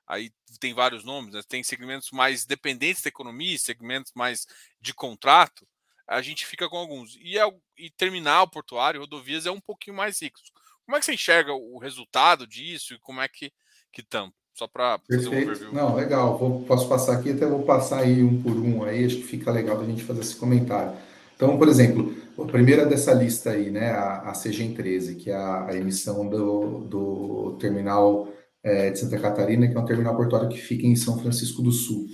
[0.07, 1.41] aí tem vários nomes, né?
[1.47, 4.45] tem segmentos mais dependentes da economia, segmentos mais
[4.79, 5.67] de contrato,
[6.07, 7.17] a gente fica com alguns.
[7.19, 7.43] E, é,
[7.77, 10.39] e terminal portuário, rodovias é um pouquinho mais rico.
[10.85, 13.51] Como é que você enxerga o resultado disso e como é que
[13.97, 14.31] estão?
[14.53, 15.73] Só para fazer um overview.
[15.73, 16.37] Não, legal.
[16.37, 19.51] Vou, posso passar aqui, até vou passar aí um por um aí, acho que fica
[19.51, 20.97] legal a gente fazer esse comentário.
[21.35, 25.35] Então, por exemplo, a primeira dessa lista aí, né, a, a CGEM 13, que é
[25.35, 28.27] a, a emissão do, do terminal
[28.63, 31.71] é, de Santa Catarina, que é um terminal portuário que fica em São Francisco do
[31.71, 32.07] Sul.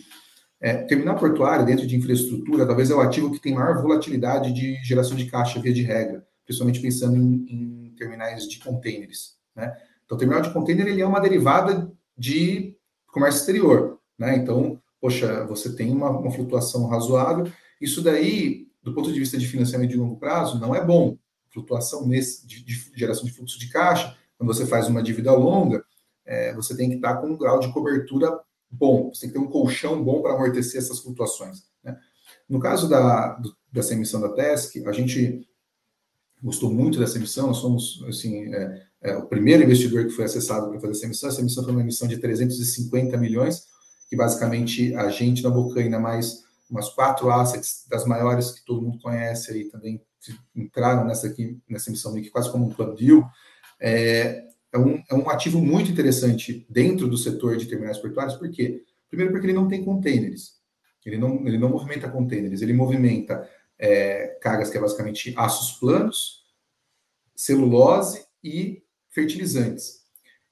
[0.59, 4.75] É, terminal portuário, dentro de infraestrutura, talvez é o ativo que tem maior volatilidade de
[4.83, 9.37] geração de caixa via de regra, principalmente pensando em, em terminais de contêineres.
[9.55, 9.75] Né?
[10.05, 12.75] Então, o terminal de contêiner ele é uma derivada de
[13.07, 13.97] comércio exterior.
[14.19, 14.35] Né?
[14.35, 17.51] Então, poxa, você tem uma, uma flutuação razoável.
[17.81, 21.17] Isso daí, do ponto de vista de financiamento de longo prazo, não é bom.
[21.49, 25.83] Flutuação nesse, de, de geração de fluxo de caixa, quando você faz uma dívida longa,
[26.25, 29.45] é, você tem que estar com um grau de cobertura bom, você tem que ter
[29.45, 31.63] um colchão bom para amortecer essas flutuações.
[31.83, 31.97] Né?
[32.49, 35.47] No caso da, do, dessa emissão da TESC, a gente
[36.41, 40.69] gostou muito dessa emissão, nós somos assim, é, é, o primeiro investidor que foi acessado
[40.69, 41.29] para fazer essa emissão.
[41.29, 43.65] Essa emissão foi uma emissão de 350 milhões,
[44.09, 46.40] que basicamente a gente na Bocaina, mais
[46.71, 50.01] umas quatro assets das maiores que todo mundo conhece aí também
[50.55, 53.29] entraram nessa aqui, nessa emissão meio que quase como um club deal.
[53.79, 58.49] É, é um, é um ativo muito interessante dentro do setor de terminais portuários, por
[58.49, 58.83] quê?
[59.09, 60.61] Primeiro, porque ele não tem containers.
[61.05, 66.45] Ele não, ele não movimenta containers, ele movimenta é, cargas que é basicamente aços planos,
[67.35, 70.00] celulose e fertilizantes.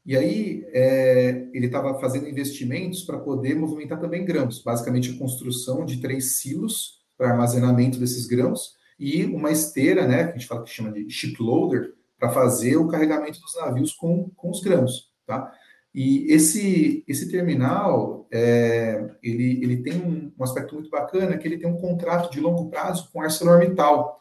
[0.06, 5.86] E aí é, ele estava fazendo investimentos para poder movimentar também grãos, basicamente a construção
[5.86, 10.64] de três silos para armazenamento desses grãos e uma esteira, né, que a gente fala
[10.64, 15.54] que chama de shiploader, para fazer o carregamento dos navios com, com os grãos, tá?
[15.94, 21.58] E esse, esse terminal, é, ele, ele tem um, um, aspecto muito bacana, que ele
[21.58, 24.20] tem um contrato de longo prazo com a ArcelorMittal,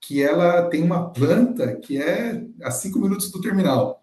[0.00, 3.97] que ela tem uma planta que é a cinco minutos do terminal.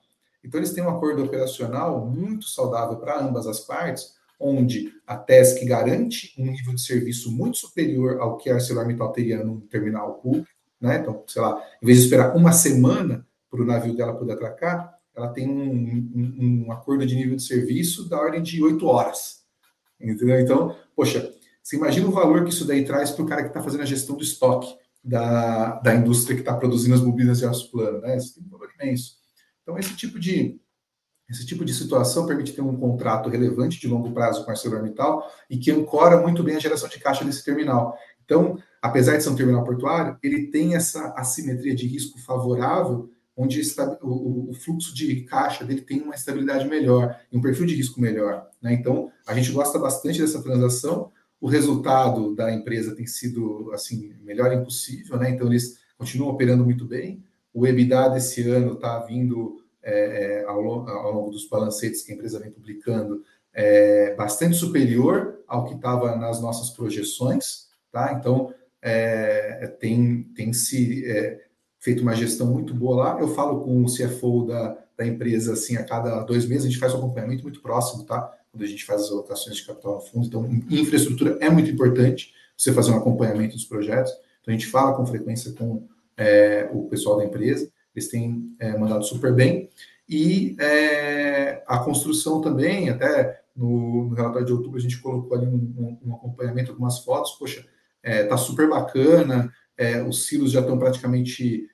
[0.45, 5.65] Então, eles têm um acordo operacional muito saudável para ambas as partes, onde a TESC
[5.65, 10.47] garante um nível de serviço muito superior ao que a ArcelorMittal teria no terminal público,
[10.79, 10.99] né?
[10.99, 14.93] Então, sei lá, em vez de esperar uma semana para o navio dela poder atracar,
[15.15, 15.71] ela tem um,
[16.13, 19.45] um, um, acordo de nível de serviço da ordem de oito horas.
[19.99, 20.39] Entendeu?
[20.39, 21.31] Então, poxa,
[21.63, 23.85] você imagina o valor que isso daí traz para o cara que está fazendo a
[23.85, 28.17] gestão do estoque da, da indústria que está produzindo as bobinas de aço plano, né?
[28.17, 29.24] Isso tem um valor imenso.
[29.65, 30.61] Então, esse tipo de
[31.27, 35.27] esse tipo de situação permite ter um contrato relevante de longo prazo com a ArcelorMittal
[35.49, 37.97] e que ancora muito bem a geração de caixa nesse terminal.
[38.23, 43.59] Então, apesar de ser um terminal portuário, ele tem essa assimetria de risco favorável onde
[44.01, 48.47] o, fluxo de caixa dele tem uma estabilidade melhor, um perfil de risco melhor.
[48.61, 48.73] Né?
[48.73, 51.11] Então, a gente gosta bastante dessa transação.
[51.41, 55.29] O resultado da empresa tem sido assim melhor impossível, né?
[55.31, 57.23] Então eles continuam operando muito bem.
[57.55, 62.11] O EBITDA desse ano está vindo é, é, ao, longo, ao, longo, dos balancetes que
[62.11, 68.11] a empresa vem publicando é, bastante superior ao que estava nas nossas projeções, tá?
[68.11, 71.45] Então é, tem, tem se é,
[71.79, 73.21] feito uma gestão muito boa lá.
[73.21, 76.79] Eu falo com o CFO da, da empresa assim a cada dois meses, a gente
[76.79, 78.37] faz um acompanhamento muito próximo, tá?
[78.51, 80.27] Quando a gente faz as alocações de capital a fundo.
[80.27, 84.11] Então, infraestrutura é muito importante você fazer um acompanhamento dos projetos.
[84.41, 85.87] Então, a gente fala com frequência com
[86.17, 87.69] é, o pessoal da empresa.
[87.95, 89.69] eles têm é, mandado super bem.
[90.07, 95.47] E é, a construção também, até no, no, relatório de outubro, a gente colocou ali
[95.47, 97.65] um, um, um acompanhamento, algumas fotos, poxa,
[98.03, 99.51] está super bacana,
[100.07, 101.67] os silos já estão praticamente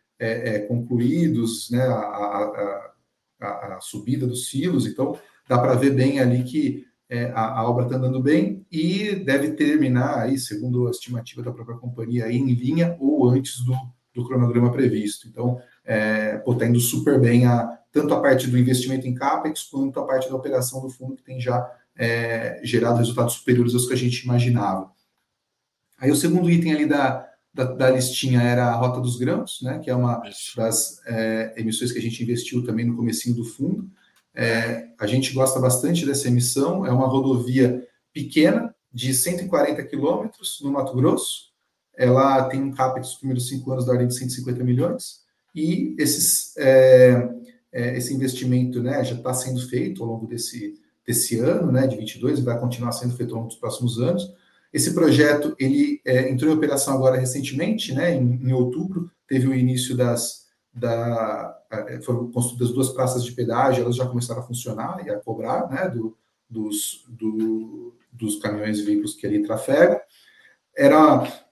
[0.69, 2.93] concluídos, né, a, a,
[3.41, 5.19] a, a subida dos silos, então
[5.49, 10.19] dá para ver bem ali que é, a, obra está andando bem e deve terminar
[10.19, 13.73] aí, segundo a estimativa da própria companhia, em linha ou antes do,
[14.13, 15.27] do cronograma previsto.
[15.27, 19.63] Então, é, pô, tá indo super bem a, tanto a parte do investimento em CAPEX
[19.63, 23.87] quanto a parte da operação do fundo, que tem já é, gerado resultados superiores aos
[23.87, 24.91] que a gente imaginava.
[25.97, 29.79] Aí o segundo item ali da, da, da listinha era a Rota dos Grãos, né,
[29.79, 30.21] que é uma
[30.55, 33.89] das é, emissões que a gente investiu também no comecinho do fundo.
[34.33, 40.71] É, a gente gosta bastante dessa emissão, é uma rodovia pequena, de 140 quilômetros, no
[40.71, 41.50] Mato Grosso.
[42.01, 45.21] Ela tem um CAPEX dos primeiros cinco anos da ordem de 150 milhões,
[45.53, 47.29] e esses, é,
[47.71, 51.95] é, esse investimento né, já está sendo feito ao longo desse, desse ano, né, de
[51.95, 54.33] 22, e vai continuar sendo feito ao longo dos próximos anos.
[54.73, 59.53] Esse projeto ele é, entrou em operação agora recentemente, né, em, em outubro, teve o
[59.53, 65.05] início das, da, é, foram construídas duas praças de pedágio, elas já começaram a funcionar
[65.05, 66.17] e a cobrar né, do,
[66.49, 69.99] dos, do, dos caminhões e veículos que ali trafegam.
[70.75, 71.50] Era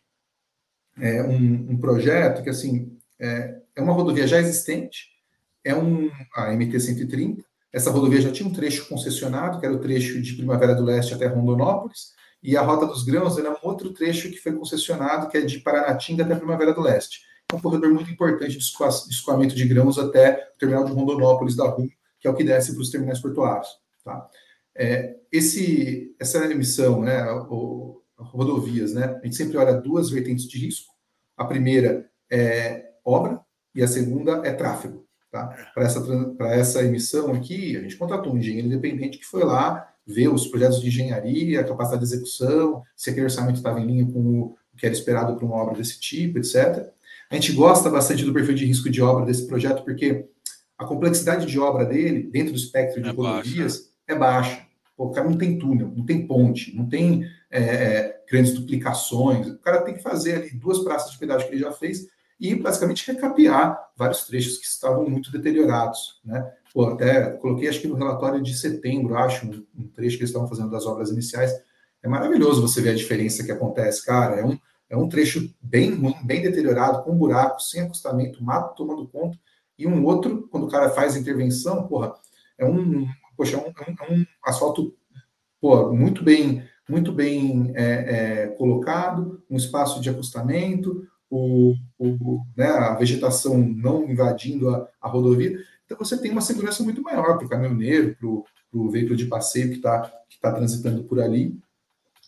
[1.01, 5.09] é, um, um, projeto que, assim, é, é, uma rodovia já existente,
[5.63, 10.21] é um, a MT-130, essa rodovia já tinha um trecho concessionado, que era o trecho
[10.21, 14.29] de Primavera do Leste até Rondonópolis, e a Rota dos Grãos era um outro trecho
[14.29, 18.11] que foi concessionado, que é de Paranatinga até Primavera do Leste é um corredor muito
[18.11, 18.63] importante de
[19.09, 21.89] escoamento de grãos até o terminal de Rondonópolis da Rum,
[22.19, 23.67] que é o que desce para os terminais portuários.
[24.03, 24.29] Tá?
[24.75, 30.59] É, esse, essa emissão, né, o, rodovias, né, a gente sempre olha duas vertentes de
[30.59, 30.88] risco.
[31.39, 33.39] A primeira é obra
[33.73, 35.05] e a segunda é tráfego.
[35.31, 35.47] Tá?
[35.73, 36.03] Para essa,
[36.41, 40.81] essa emissão aqui, a gente contratou um engenheiro independente que foi lá ver os projetos
[40.81, 44.85] de engenharia, a capacidade de execução, se aquele orçamento estava em linha com o que
[44.85, 46.89] era esperado para uma obra desse tipo, etc.
[47.29, 50.25] A gente gosta bastante do perfil de risco de obra desse projeto, porque
[50.77, 53.89] a complexidade de obra dele, dentro do espectro de é rodovias, baixa.
[54.07, 54.68] é baixa.
[54.99, 59.47] Pô, o cara não tem túnel, não tem ponte, não tem é, é, grandes duplicações.
[59.47, 62.05] O cara tem que fazer ali duas praças de pedágio que ele já fez
[62.37, 66.19] e basicamente recapear vários trechos que estavam muito deteriorados.
[66.25, 66.45] Né?
[66.73, 70.31] Pô, até coloquei, acho que no relatório de setembro, acho, um, um trecho que eles
[70.31, 71.53] estavam fazendo das obras iniciais.
[72.03, 74.35] É maravilhoso você ver a diferença que acontece, cara.
[74.35, 79.07] É um, é um trecho bem ruim, bem deteriorado, com buracos, sem acostamento, mato tomando
[79.07, 79.39] conta,
[79.77, 82.13] e um outro, quando o cara faz intervenção, porra,
[82.57, 83.07] é um,
[83.39, 84.93] poxa, é um, é um asfalto
[85.61, 92.67] porra, muito bem, muito bem é, é, colocado, um espaço de acostamento, o, o, né,
[92.67, 95.57] a vegetação não invadindo a, a, rodovia.
[95.85, 98.27] Então você tem uma segurança muito maior para o caminhoneiro, para
[98.77, 101.57] o veículo de passeio que está que tá transitando por ali.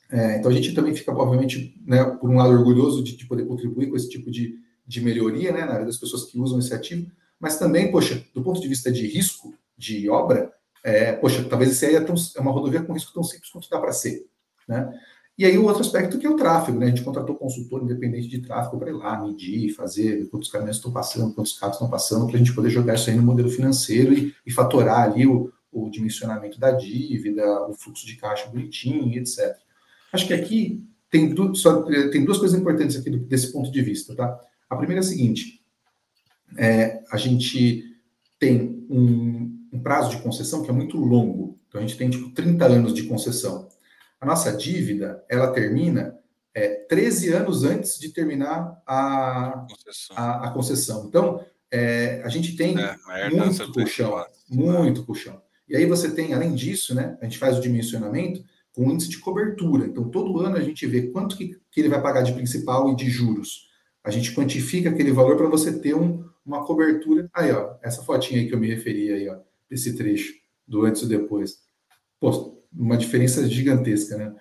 [0.10, 3.46] É, então a gente também fica, obviamente, né, por um lado, orgulhoso de, de, poder
[3.46, 4.58] contribuir com esse tipo de,
[4.88, 8.42] de melhoria né, na área das pessoas que usam esse ativo, mas também, poxa, do
[8.42, 10.54] ponto de vista de risco de obra,
[10.84, 13.70] é, poxa, talvez esse aí é, tão, é, uma rodovia com risco tão simples quanto
[13.70, 14.26] dá para ser.
[14.68, 14.92] Né?
[15.38, 16.88] E aí o outro aspecto que é o tráfego, né?
[16.88, 20.92] A gente contratou consultor independente de tráfego para ir lá, medir, fazer quantos caminhões estão
[20.92, 24.14] passando, quantos carros estão passando, para a gente poder jogar isso aí no modelo financeiro
[24.14, 29.56] e, e fatorar ali o, o dimensionamento da dívida, o fluxo de caixa bonitinho, etc.
[30.14, 33.72] Acho que aqui tem, du só, eh, tem duas coisas importantes aqui do, desse ponto
[33.72, 34.40] de vista, tá?
[34.70, 35.62] A primeira é a seguinte:
[36.58, 37.84] é, a gente
[38.38, 41.60] tem um, um, prazo de concessão que é muito longo.
[41.68, 43.68] Então, a gente tem, tipo, 30 anos de concessão.
[44.20, 46.18] A nossa dívida, ela termina
[46.54, 50.18] é, 13 anos antes de terminar a concessão.
[50.18, 51.06] A, a concessão.
[51.08, 55.42] Então, é, a gente tem é, muito colchão, muito colchão.
[55.68, 58.44] E aí você tem, além disso, né, a gente faz o dimensionamento,
[58.74, 59.86] com índice de cobertura.
[59.86, 62.96] Então, todo ano a gente vê quanto que, que ele vai pagar de principal e
[62.96, 63.70] de juros.
[64.04, 67.30] A gente quantifica aquele valor para você ter um, uma cobertura.
[67.34, 69.38] Aí, ó, essa fotinha aí que eu me referi aí, ó,
[69.72, 70.34] esse trecho
[70.68, 71.60] do antes e depois.
[72.20, 74.36] Pô, uma diferença gigantesca, né?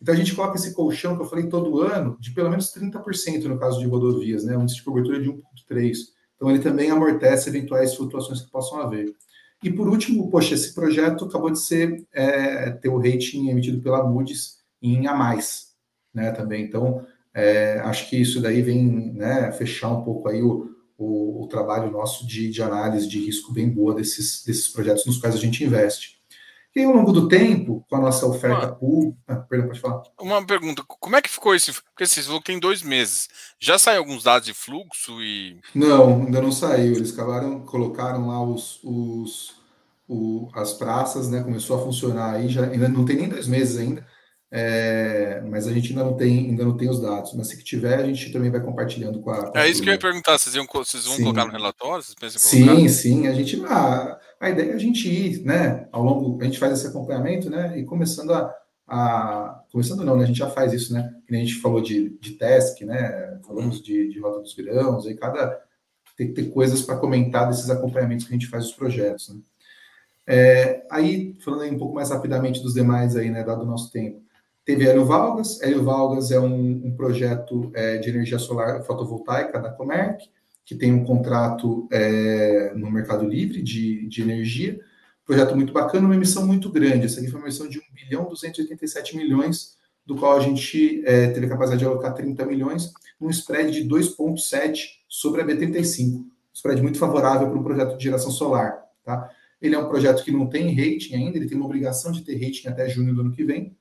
[0.00, 3.44] Então a gente coloca esse colchão que eu falei todo ano de pelo menos 30%
[3.44, 4.56] no caso de rodovias, né?
[4.56, 5.96] Um índice de cobertura de 1,3.
[6.34, 9.14] Então ele também amortece eventuais flutuações que possam haver.
[9.62, 14.02] E por último, poxa, esse projeto acabou de ser é, ter o rating emitido pela
[14.02, 15.68] Moody's em A mais,
[16.12, 16.32] né?
[16.32, 16.64] Também.
[16.64, 20.71] Então, é, acho que isso daí vem né, fechar um pouco aí o,
[21.02, 25.18] o, o trabalho nosso de, de, análise de risco bem boa desses, desses projetos nos
[25.18, 26.20] quais a gente investe.
[26.74, 29.18] E ao longo do tempo, com a nossa oferta uma, pública.
[29.28, 30.02] Ah, perdão, pode falar.
[30.18, 31.70] Uma pergunta: como é que ficou esse.
[31.70, 33.28] Porque falou que tem dois meses.
[33.60, 35.60] Já saiu alguns dados de fluxo e.
[35.74, 36.94] Não, ainda não saiu.
[36.94, 39.54] Eles acabaram, colocaram lá os, os,
[40.08, 41.42] o, as praças, né?
[41.42, 44.06] Começou a funcionar aí, já, ainda não tem nem dois meses ainda.
[44.54, 47.32] É, mas a gente ainda não tem ainda não tem os dados.
[47.34, 49.50] Mas se tiver, a gente também vai compartilhando com a.
[49.50, 50.38] Com é isso que eu ia perguntar.
[50.38, 51.22] Vocês, iam, vocês vão sim.
[51.22, 52.04] colocar no relatório?
[52.04, 52.88] Vocês pensam sim, colocar?
[52.90, 53.26] sim.
[53.26, 55.88] A gente a, a ideia é a gente ir, né?
[55.90, 57.78] Ao longo a gente faz esse acompanhamento, né?
[57.78, 58.54] E começando a,
[58.86, 60.24] a começando não, né?
[60.24, 61.10] A gente já faz isso, né?
[61.26, 63.40] Que a gente falou de, de task, né?
[63.46, 63.82] Falamos uhum.
[63.82, 65.58] de, de rota dos grãos, e cada
[66.14, 69.40] tem que ter coisas para comentar desses acompanhamentos que a gente faz dos projetos, né?
[70.26, 73.90] É, aí, falando aí um pouco mais rapidamente dos demais aí, né, dado o nosso
[73.90, 74.21] tempo.
[74.64, 75.60] Teve Hélio Valgas.
[75.60, 80.28] Hélio Valgas é um, um projeto é, de energia solar fotovoltaica da Comerc,
[80.64, 84.78] que tem um contrato é, no Mercado Livre de, de energia.
[85.24, 87.06] Projeto muito bacana, uma emissão muito grande.
[87.06, 91.28] Essa aqui foi uma emissão de 1 bilhão 287 milhões, do qual a gente é,
[91.28, 94.76] teve a capacidade de alocar 30 milhões, num spread de 2,7
[95.08, 96.14] sobre a B35.
[96.14, 98.82] Um spread muito favorável para um projeto de geração solar.
[99.04, 99.30] Tá?
[99.60, 102.34] Ele é um projeto que não tem rating ainda, ele tem uma obrigação de ter
[102.34, 103.76] rating até junho do ano que vem,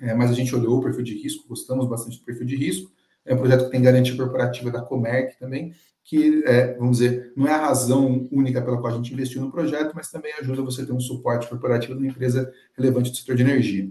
[0.00, 2.90] é, mas a gente olhou o perfil de risco, gostamos bastante do perfil de risco.
[3.24, 5.72] É um projeto que tem garantia corporativa da Comerc também,
[6.02, 9.50] que, é, vamos dizer, não é a razão única pela qual a gente investiu no
[9.50, 13.16] projeto, mas também ajuda você a ter um suporte corporativo de uma empresa relevante do
[13.16, 13.90] setor de energia.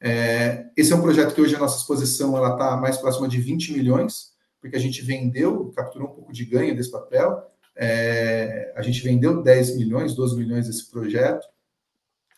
[0.00, 3.72] É, esse é um projeto que hoje a nossa exposição está mais próxima de 20
[3.72, 7.42] milhões, porque a gente vendeu, capturou um pouco de ganho desse papel,
[7.76, 11.46] é, a gente vendeu 10 milhões, 12 milhões desse projeto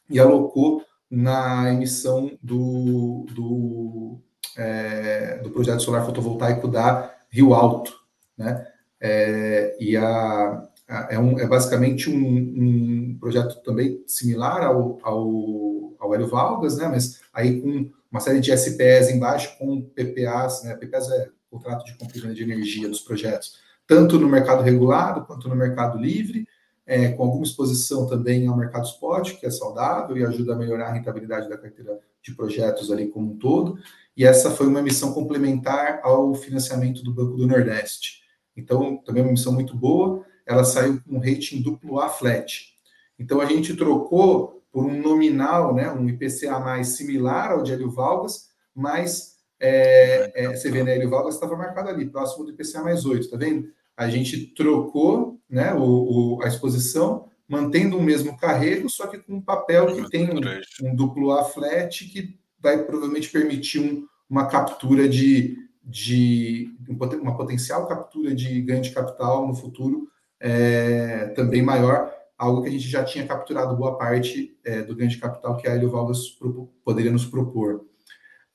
[0.09, 4.19] e alocou na emissão do, do,
[4.57, 7.95] é, do projeto solar fotovoltaico da Rio Alto,
[8.37, 8.67] né?
[9.01, 15.95] É, e a, a, é, um, é basicamente um, um, projeto também similar ao, ao,
[15.99, 16.89] ao Hélio Valgas, né?
[16.89, 20.75] Mas aí com uma série de SPS embaixo com PPAs, né?
[20.75, 25.55] PPAs é contrato de compra de energia dos projetos, tanto no mercado regulado quanto no
[25.55, 26.47] mercado livre,
[26.87, 30.89] é, com alguma exposição também ao mercado spot, que é saudável e ajuda a melhorar
[30.89, 33.79] a rentabilidade da carteira de projetos ali como um todo.
[34.17, 38.23] E essa foi uma missão complementar ao financiamento do Banco do Nordeste.
[38.57, 40.25] Então, também uma missão muito boa.
[40.47, 42.73] Ela saiu com um rating duplo A flat.
[43.19, 47.91] Então, a gente trocou por um nominal, né, um IPCA mais similar ao de Hélio
[47.91, 52.83] Valgas, mas é, é, você vê, né, Hélio Valgas estava marcado ali, próximo do IPCA
[52.83, 53.69] mais 8, tá vendo?
[53.97, 59.35] a gente trocou né, o, o, a exposição, mantendo o mesmo carrego, só que com
[59.35, 64.47] um papel que tem um, um duplo A flat que vai provavelmente permitir um, uma
[64.47, 70.09] captura de, de uma potencial captura de ganho de capital no futuro
[70.41, 75.09] é, também maior, algo que a gente já tinha capturado boa parte é, do ganho
[75.09, 76.37] de capital que a Helio Valgas
[76.85, 77.87] poderia nos propor.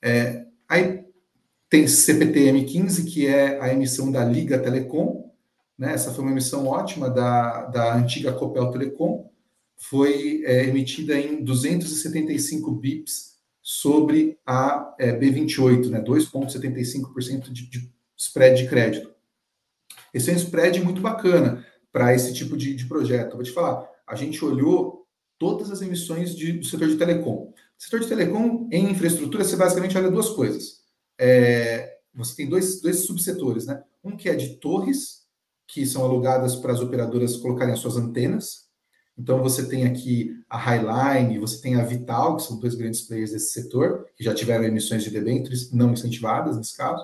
[0.00, 1.04] É, aí
[1.68, 5.31] tem CPTM 15, que é a emissão da Liga Telecom,
[5.82, 5.94] né?
[5.94, 9.28] Essa foi uma emissão ótima da, da antiga Copel Telecom,
[9.76, 16.00] foi é, emitida em 275 bips sobre a é, B28, né?
[16.00, 19.10] 2,75% de, de spread de crédito.
[20.14, 23.34] Esse é um spread muito bacana para esse tipo de, de projeto.
[23.34, 25.04] vou te falar, a gente olhou
[25.36, 27.52] todas as emissões de, do setor de telecom.
[27.76, 30.82] Setor de telecom, em infraestrutura, você basicamente olha duas coisas.
[31.18, 33.82] É, você tem dois, dois subsetores, né?
[34.04, 35.21] Um que é de torres,
[35.72, 38.66] que são alugadas para as operadoras colocarem as suas antenas.
[39.16, 43.30] Então você tem aqui a Highline, você tem a Vital, que são dois grandes players
[43.30, 47.02] desse setor, que já tiveram emissões de debêntures não incentivadas nesse caso.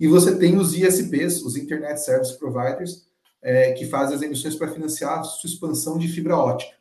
[0.00, 3.06] E você tem os ISPs, os Internet Service Providers,
[3.42, 6.74] é, que fazem as emissões para financiar a sua expansão de fibra ótica,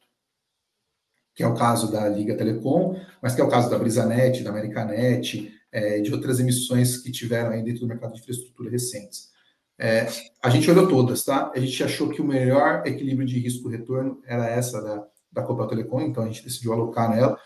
[1.33, 4.51] que é o caso da Liga Telecom, mas que é o caso da Brisanet, da
[4.51, 9.34] Americanet, é, de outras emissões que tiveram aí dentro do mercado de infraestrutura recentes.
[9.78, 10.07] É,
[10.41, 11.51] a gente olhou todas, tá?
[11.53, 16.01] A gente achou que o melhor equilíbrio de risco-retorno era essa da, da Copel Telecom,
[16.01, 17.38] então a gente decidiu alocar nela.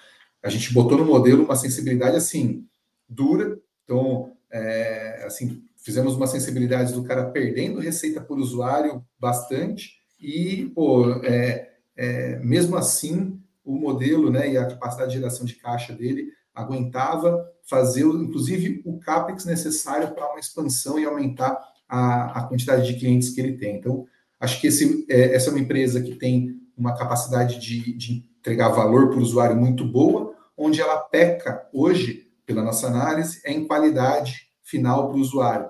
[0.43, 2.65] A gente botou no modelo uma sensibilidade assim,
[3.07, 10.71] dura, então, é, assim, fizemos uma sensibilidade do cara perdendo receita por usuário bastante, e,
[10.75, 15.93] pô, é, é, mesmo assim, o modelo né, e a capacidade de geração de caixa
[15.93, 21.57] dele aguentava fazer, inclusive, o CAPEX necessário para uma expansão e aumentar
[21.89, 23.77] a, a quantidade de clientes que ele tem.
[23.77, 24.05] Então,
[24.39, 28.69] acho que esse, é, essa é uma empresa que tem uma capacidade de, de entregar
[28.69, 33.65] valor para o usuário muito boa, onde ela peca hoje, pela nossa análise, é em
[33.65, 35.69] qualidade final para o usuário.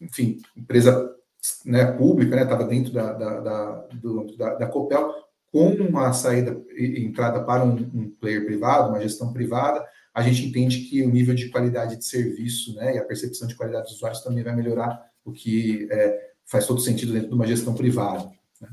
[0.00, 1.14] Enfim, empresa
[1.64, 5.12] né, pública, estava né, dentro da, da, da, do, da, da Copel,
[5.52, 9.86] com uma saída entrada para um, um, player privado, uma gestão privada,
[10.16, 13.54] a gente entende que o nível de qualidade de serviço né, e a percepção de
[13.54, 17.46] qualidade dos usuários também vai melhorar, o que é, faz todo sentido dentro de uma
[17.46, 18.30] gestão privada.
[18.58, 18.68] Né?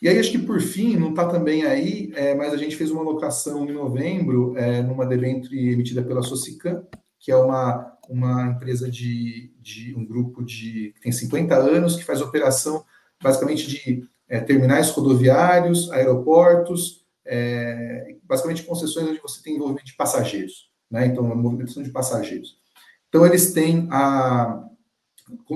[0.00, 2.92] E aí, acho que por fim, não está também aí, é, mas a gente fez
[2.92, 6.86] uma locação em novembro, é, numa debênture emitida pela Socicam,
[7.18, 12.04] que é uma, uma empresa de, de um grupo de que tem 50 anos, que
[12.04, 12.84] faz operação
[13.20, 20.70] basicamente de é, terminais rodoviários, aeroportos, é, basicamente concessões onde você tem envolvimento de passageiros,
[20.90, 21.06] né?
[21.06, 22.58] Então, a movimentação de passageiros.
[23.08, 24.64] Então, eles têm a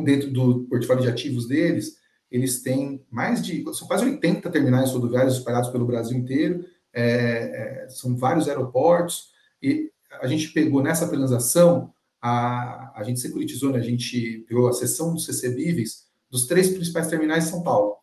[0.05, 1.97] dentro do portfólio de ativos deles,
[2.31, 7.89] eles têm mais de são quase 80 terminais rodoviários espalhados pelo Brasil inteiro, é, é,
[7.89, 9.31] são vários aeroportos
[9.63, 13.79] e a gente pegou nessa transação a, a gente securitizou, né?
[13.79, 17.97] a gente pegou a seção do CC Bives dos três principais terminais de São Paulo.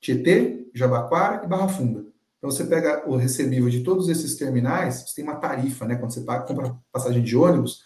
[0.00, 2.04] Tietê, Jabaquara e Barra Funda.
[2.44, 5.96] Então você pega o recebível de todos esses terminais, você tem uma tarifa, né?
[5.96, 7.80] Quando você paga, compra passagem de ônibus,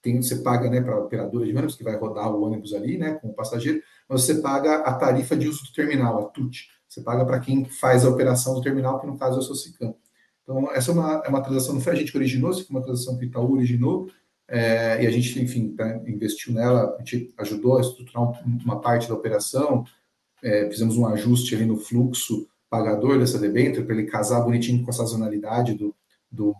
[0.00, 2.96] tem, você paga né, para a operadora de ônibus, que vai rodar o ônibus ali,
[2.96, 6.68] né, com o passageiro, mas você paga a tarifa de uso do terminal, a TUT.
[6.88, 9.94] Você paga para quem faz a operação do terminal, que no caso é o Socicam.
[10.42, 12.82] Então, essa é uma, é uma transação, não foi a gente que originou, foi uma
[12.82, 14.08] transação que o Itaú originou,
[14.48, 19.06] é, e a gente, enfim, tá, investiu nela, a gente ajudou a estruturar uma parte
[19.06, 19.84] da operação,
[20.42, 24.90] é, fizemos um ajuste ali no fluxo pagador dessa debênture para ele casar bonitinho com
[24.90, 25.94] a sazonalidade do,
[26.30, 26.54] do,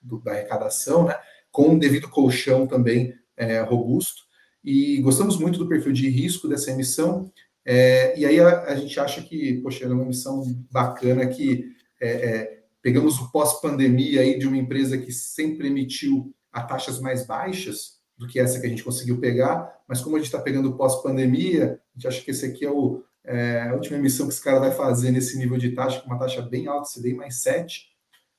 [0.00, 1.14] do, da arrecadação, né?
[1.50, 4.22] com um devido colchão também é, robusto.
[4.64, 7.30] E gostamos muito do perfil de risco dessa emissão.
[7.64, 12.08] É, e aí a, a, gente acha que, poxa, é uma emissão bacana que é,
[12.08, 18.00] é, pegamos o pós-pandemia aí de uma empresa que sempre emitiu a taxas mais baixas,
[18.16, 21.80] do que essa que a gente conseguiu pegar, mas como a gente está pegando pós-pandemia,
[21.94, 24.58] a gente acha que esse aqui é, o, é, a última emissão que esse cara
[24.58, 27.88] vai fazer nesse nível de taxa, com uma taxa bem alta, CDI mais 7,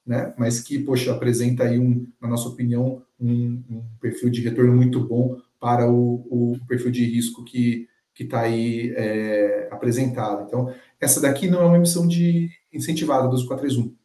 [0.05, 0.33] né?
[0.37, 4.99] mas que, poxa, apresenta aí, um, na nossa opinião, um, um perfil de retorno muito
[4.99, 7.87] bom para o, o perfil de risco que
[8.19, 10.45] está aí é, apresentado.
[10.45, 13.95] Então, essa daqui não é uma emissão de incentivada dos 431,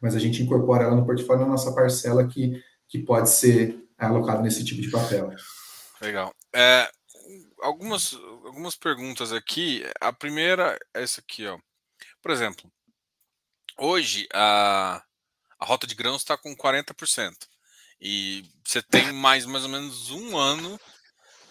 [0.00, 4.42] mas a gente incorpora ela no portfólio na nossa parcela que, que pode ser alocado
[4.42, 5.30] nesse tipo de papel.
[6.00, 6.32] Legal.
[6.54, 6.88] É,
[7.60, 8.18] algumas,
[8.48, 9.84] algumas perguntas aqui.
[10.00, 11.58] A primeira é essa aqui, ó.
[12.20, 12.70] Por exemplo,
[13.76, 15.02] hoje a,
[15.58, 17.34] a rota de grãos está com 40%.
[18.00, 20.80] E você tem mais, mais ou menos um ano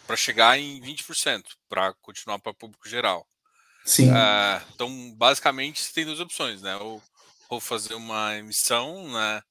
[0.06, 3.28] para chegar em 20%, para continuar para público geral.
[3.86, 4.10] Sim.
[4.10, 6.76] É, então, basicamente, você tem duas opções, né?
[6.78, 7.02] Ou,
[7.50, 9.42] ou fazer uma emissão, né?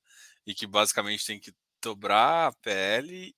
[0.46, 3.34] E que basicamente tem que dobrar a PL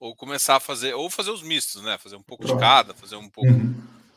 [0.00, 1.98] ou começar a fazer, ou fazer os mistos, né?
[1.98, 2.56] Fazer um pouco Pronto.
[2.56, 3.50] de cada, fazer um pouco.
[3.50, 3.74] Uhum.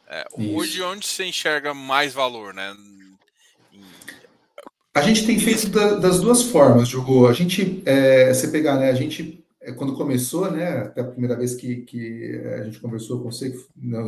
[0.07, 2.73] É, hoje, onde você enxerga mais valor, né?
[4.93, 7.27] A gente tem feito da, das duas formas, Jogou.
[7.27, 8.89] A gente, é, você pegar, né?
[8.89, 10.83] A gente, é, quando começou, né?
[10.83, 13.99] Até a primeira vez que, que a gente conversou com você, né,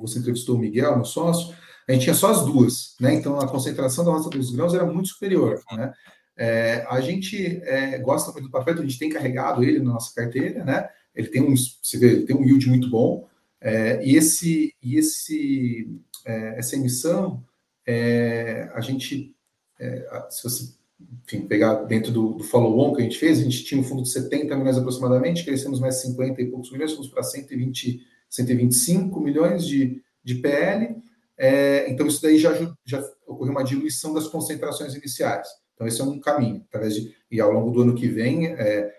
[0.00, 1.54] você entrevistou o Miguel, meu sócio,
[1.88, 3.14] a gente tinha só as duas, né?
[3.14, 5.94] Então a concentração da roça dos grãos era muito superior, né?
[6.36, 9.92] É, a gente é, gosta muito do papel, então a gente tem carregado ele na
[9.92, 10.88] nossa carteira, né?
[11.16, 13.26] Ele tem um, você vê, ele tem um yield muito bom.
[13.60, 15.90] É, e esse, e esse,
[16.24, 17.42] é, essa emissão,
[17.86, 19.34] é, a gente,
[19.80, 20.76] é, se você
[21.24, 24.02] enfim, pegar dentro do, do follow-on que a gente fez, a gente tinha um fundo
[24.02, 29.66] de 70 milhões aproximadamente, crescemos mais 50 e poucos milhões, fomos para 120, 125 milhões
[29.66, 30.96] de, de PL.
[31.88, 32.52] então, isso daí já,
[32.84, 35.48] já ocorreu uma diluição das concentrações iniciais.
[35.74, 36.64] Então, esse é um caminho.
[36.68, 38.92] Através de, e ao longo do ano que vem, é,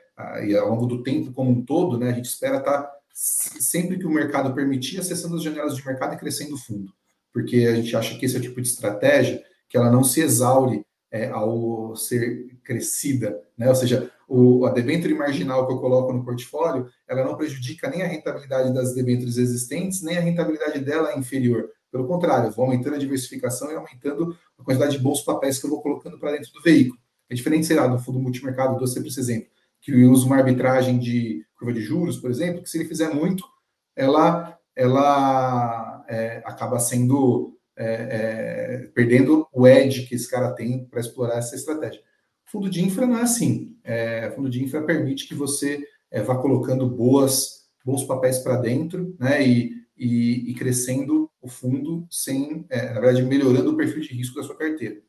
[0.46, 3.98] e ao longo do tempo como um todo, né, a gente espera estar, tá, sempre
[3.98, 6.92] que o mercado permitir, acessando as janelas de mercado e crescendo o fundo.
[7.32, 10.22] Porque a gente acha que esse é o tipo de estratégia que ela não se
[10.22, 13.42] exaure é, ao ser crescida.
[13.58, 13.68] Né?
[13.70, 18.02] Ou seja, o, a debênture marginal que eu coloco no portfólio, ela não prejudica nem
[18.02, 21.70] a rentabilidade das debêntures existentes, nem a rentabilidade dela é inferior.
[21.92, 25.66] Pelo contrário, eu vou aumentando a diversificação e aumentando a quantidade de bons papéis que
[25.66, 27.00] eu vou colocando para dentro do veículo.
[27.30, 29.50] É diferente, sei lá, do fundo multimercado, dou sempre esse exemplo,
[29.82, 33.44] que usa uma arbitragem de curva de juros, por exemplo, que se ele fizer muito,
[33.96, 41.00] ela, ela é, acaba sendo é, é, perdendo o edge que esse cara tem para
[41.00, 42.02] explorar essa estratégia.
[42.46, 43.76] Fundo de infra não é assim.
[43.84, 49.16] É, fundo de infra permite que você é, vá colocando boas, bons papéis para dentro,
[49.20, 49.46] né?
[49.46, 54.36] E, e, e, crescendo o fundo sem, é, na verdade, melhorando o perfil de risco
[54.36, 55.02] da sua carteira.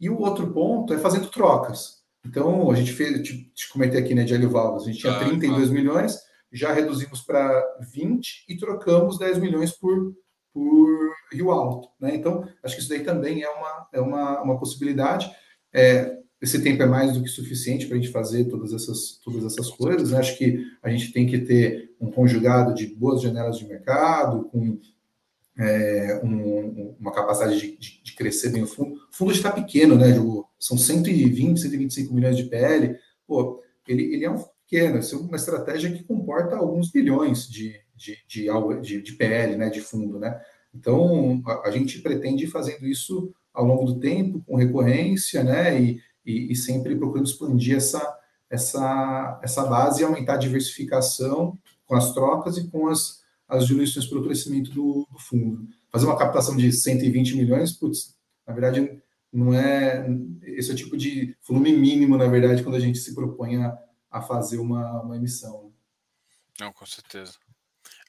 [0.00, 1.95] E o outro ponto é fazendo trocas.
[2.28, 5.12] Então, a gente fez, te, te comentei aqui, né, de Hélio Valdas, a gente tinha
[5.12, 5.72] ah, 32 ah.
[5.72, 6.18] milhões,
[6.52, 7.62] já reduzimos para
[7.92, 10.14] 20 e trocamos 10 milhões por,
[10.52, 11.88] por Rio Alto.
[12.00, 12.14] Né?
[12.14, 15.30] Então, acho que isso daí também é uma, é uma, uma possibilidade.
[15.72, 19.44] É, esse tempo é mais do que suficiente para a gente fazer todas essas, todas
[19.44, 20.10] essas coisas.
[20.10, 20.18] Né?
[20.18, 24.78] Acho que a gente tem que ter um conjugado de boas janelas de mercado, com
[25.58, 28.94] é, um, uma capacidade de, de, de, crescer bem o fundo.
[28.94, 30.44] O fundo está pequeno, né, Ju?
[30.66, 32.98] São 120, 125 milhões de PL.
[33.24, 38.18] Pô, ele, ele é um pequeno, é uma estratégia que comporta alguns bilhões de, de,
[38.26, 38.48] de,
[38.82, 40.40] de, de PL, né, de fundo, né?
[40.74, 45.80] Então, a, a, gente pretende ir fazendo isso ao longo do tempo, com recorrência, né,
[45.80, 48.18] e, e, e sempre procurando expandir essa,
[48.50, 51.56] essa, essa base e aumentar a diversificação
[51.86, 55.68] com as trocas e com as, as diluições pelo crescimento do, do fundo.
[55.92, 59.00] Fazer uma captação de 120 milhões, putz, na verdade,
[59.36, 60.06] não é
[60.42, 63.78] esse é o tipo de volume mínimo, na verdade, quando a gente se propõe a,
[64.10, 65.74] a fazer uma, uma emissão.
[66.58, 67.34] Não, com certeza.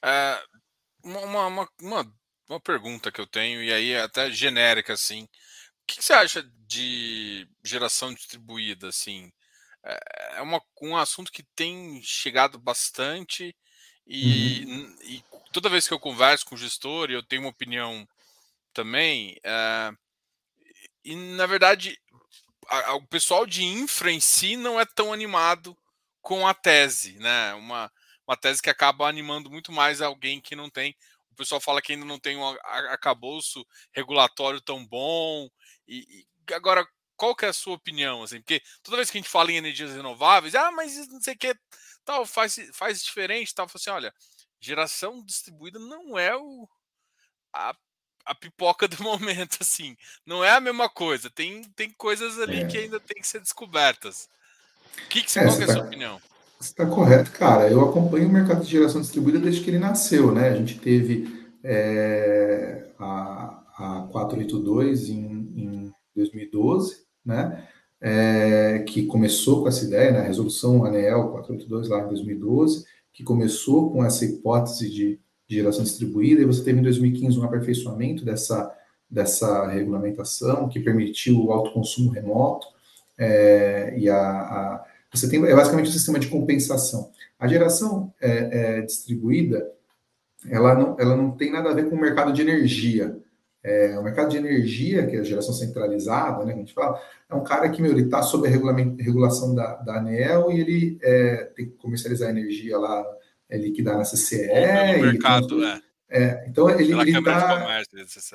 [0.02, 0.42] É,
[1.04, 2.14] uma, uma, uma,
[2.48, 5.24] uma, pergunta que eu tenho, e aí é até genérica, assim.
[5.24, 5.28] O
[5.86, 9.30] que, você acha de geração distribuída, assim?
[9.84, 13.54] É, é uma, um assunto que tem chegado bastante
[14.06, 14.96] e, uhum.
[15.02, 18.08] e toda vez que eu converso com o gestor e eu tenho uma opinião
[18.72, 19.92] também, é,
[21.04, 21.98] e na verdade
[22.68, 25.76] a, o pessoal de infra em si não é tão animado
[26.20, 27.54] com a tese, né?
[27.54, 27.90] Uma,
[28.26, 30.94] uma tese que acaba animando muito mais alguém que não tem.
[31.32, 35.48] O pessoal fala que ainda não tem um arcabouço regulatório tão bom.
[35.86, 36.86] E, e agora,
[37.16, 38.22] qual que é a sua opinião?
[38.22, 38.40] Assim?
[38.40, 41.38] Porque toda vez que a gente fala em energias renováveis, ah, mas não sei o
[41.38, 41.54] que,
[42.04, 43.66] tal, faz, faz diferente, tal.
[43.72, 44.12] Assim, olha,
[44.60, 46.68] geração distribuída não é o,
[47.52, 47.74] a,
[48.28, 49.96] a pipoca do momento, assim.
[50.24, 51.30] Não é a mesma coisa.
[51.30, 52.66] Tem, tem coisas ali é.
[52.66, 54.28] que ainda tem que ser descobertas.
[55.08, 56.20] Que que, é, qual que é a tá, sua opinião?
[56.60, 57.68] Você está correto, cara.
[57.70, 60.48] Eu acompanho o mercado de geração distribuída desde que ele nasceu, né?
[60.48, 67.66] A gente teve é, a, a 482 em, em 2012, né?
[68.00, 70.20] É, que começou com essa ideia, né?
[70.20, 75.82] A resolução ANEEL 482 lá em 2012, que começou com essa hipótese de, de geração
[75.82, 78.70] distribuída, e você teve em 2015 um aperfeiçoamento dessa,
[79.10, 82.66] dessa regulamentação que permitiu o autoconsumo remoto,
[83.16, 87.10] é, e a, a, você tem é basicamente um sistema de compensação.
[87.38, 89.66] A geração é, é, distribuída,
[90.48, 93.18] ela não, ela não tem nada a ver com o mercado de energia.
[93.62, 97.34] É, o mercado de energia, que é a geração centralizada, né, a gente fala, é
[97.34, 101.72] um cara que, está sob a regulação da, da ANEL e ele é, tem que
[101.72, 103.04] comercializar energia lá,
[103.48, 104.46] é, liquidar na CCE.
[104.96, 105.80] No mercado, é.
[106.10, 107.82] É, então ele está.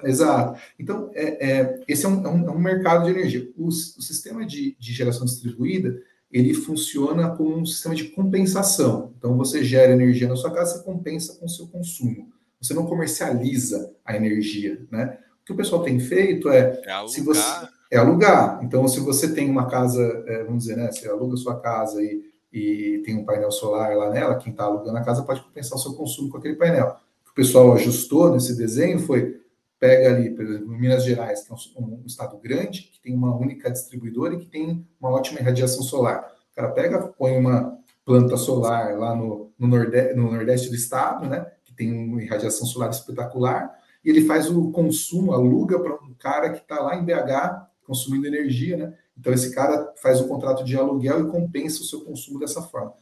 [0.04, 0.62] Exato.
[0.78, 3.52] Então, é, é, esse é um, é um, é um, mercado de energia.
[3.58, 6.00] O, o sistema de, de, geração distribuída
[6.32, 9.14] ele funciona como um sistema de compensação.
[9.18, 12.32] Então, você gera energia na sua casa, você compensa com o seu consumo.
[12.62, 15.18] Você não comercializa a energia, né?
[15.42, 17.10] O que o pessoal tem feito é, é alugar.
[17.10, 18.60] se você é alugar.
[18.64, 20.92] Então, se você tem uma casa, é, vamos dizer, né?
[20.92, 24.66] Você aluga a sua casa e, e tem um painel solar lá nela, quem está
[24.66, 26.96] alugando a casa pode compensar o seu consumo com aquele painel
[27.34, 29.42] o pessoal ajustou nesse desenho foi
[29.80, 33.36] pega ali, por exemplo, Minas Gerais, que é um, um, estado grande, que tem uma
[33.36, 36.32] única distribuidora e que tem uma ótima irradiação solar.
[36.52, 41.28] O cara pega, põe uma planta solar lá no, no, nordeste, no nordeste do estado,
[41.28, 43.74] né, que tem uma irradiação solar espetacular,
[44.06, 48.28] e ele faz o consumo, aluga para um cara que está lá em BH consumindo
[48.28, 48.94] energia, né?
[49.18, 52.94] Então esse cara faz o contrato de aluguel e compensa o seu consumo dessa forma.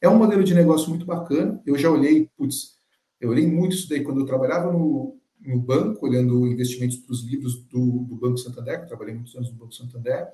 [0.00, 1.60] É um modelo de negócio muito bacana.
[1.66, 2.76] Eu já olhei, putz,
[3.20, 7.24] eu olhei muito isso daí quando eu trabalhava no, no banco, olhando investimentos para os
[7.24, 10.28] livros do, do, Banco Santander, que eu trabalhei muitos anos no Banco Santander,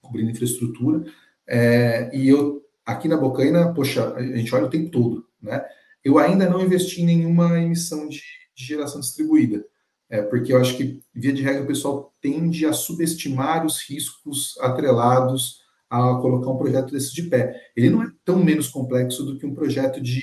[0.00, 1.04] cobrindo infraestrutura.
[1.46, 5.64] É, e eu, aqui na Bocaina, poxa, a gente olha o tempo todo, né?
[6.02, 8.22] Eu ainda não investi em nenhuma emissão de,
[8.54, 9.64] de geração distribuída,
[10.10, 14.58] é, porque eu acho que, via de regra, o pessoal tende a subestimar os riscos
[14.60, 17.58] atrelados a colocar um projeto desse de pé.
[17.74, 20.22] Ele não é tão menos complexo do que um projeto de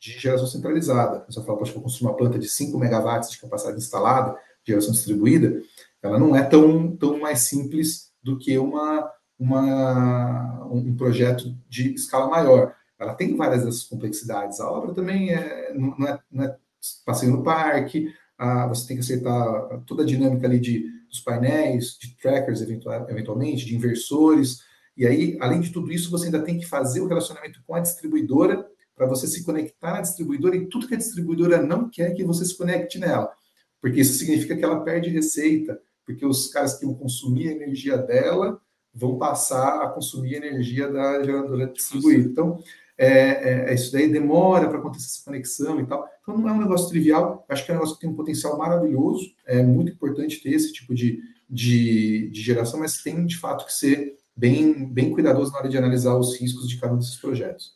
[0.00, 1.24] de geração centralizada.
[1.28, 4.32] Você fala, poxa, vou construir uma planta de 5 megawatts de capacidade instalada,
[4.64, 5.62] de geração distribuída,
[6.02, 12.28] ela não é tão, tão mais simples do que uma, uma, um projeto de escala
[12.28, 12.74] maior.
[12.98, 14.58] Ela tem várias dessas complexidades.
[14.58, 16.56] A obra também é, não, é, não é
[17.04, 18.10] passeio no parque,
[18.40, 23.06] a, você tem que acertar toda a dinâmica ali de, dos painéis, de trackers, eventual,
[23.10, 24.62] eventualmente, de inversores.
[24.96, 27.80] E aí, além de tudo isso, você ainda tem que fazer o relacionamento com a
[27.80, 32.24] distribuidora para você se conectar na distribuidora e tudo que a distribuidora não quer que
[32.24, 33.30] você se conecte nela,
[33.78, 37.98] porque isso significa que ela perde receita, porque os caras que vão consumir a energia
[37.98, 38.58] dela
[38.92, 42.28] vão passar a consumir a energia da geradora distribuída.
[42.28, 42.58] Então,
[43.02, 46.06] é, é, isso daí demora para acontecer essa conexão e tal.
[46.20, 48.58] Então não é um negócio trivial, acho que é um negócio que tem um potencial
[48.58, 53.64] maravilhoso, é muito importante ter esse tipo de, de, de geração, mas tem de fato
[53.64, 57.16] que ser bem, bem cuidadoso na hora de analisar os riscos de cada um desses
[57.16, 57.74] projetos.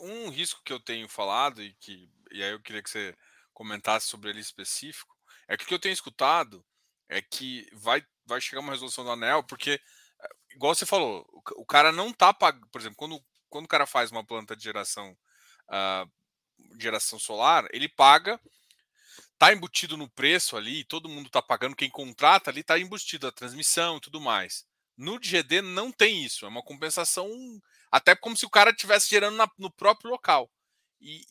[0.00, 3.14] Um risco que eu tenho falado, e que e aí eu queria que você
[3.52, 5.14] comentasse sobre ele específico,
[5.46, 6.64] é que o que eu tenho escutado
[7.08, 11.62] é que vai, vai chegar uma resolução do anel, porque, eh, igual você falou, o,
[11.62, 14.62] o cara não tá pagando, por exemplo, quando, quando o cara faz uma planta de
[14.64, 15.16] geração,
[15.68, 16.10] uh,
[16.78, 18.40] geração solar, ele paga
[19.38, 23.32] tá embutido no preço ali, todo mundo tá pagando, quem contrata ali tá embutido a
[23.32, 24.66] transmissão e tudo mais.
[24.96, 27.30] No GD não tem isso, é uma compensação
[27.90, 30.50] até como se o cara estivesse gerando na, no próprio local.
[31.00, 31.24] E,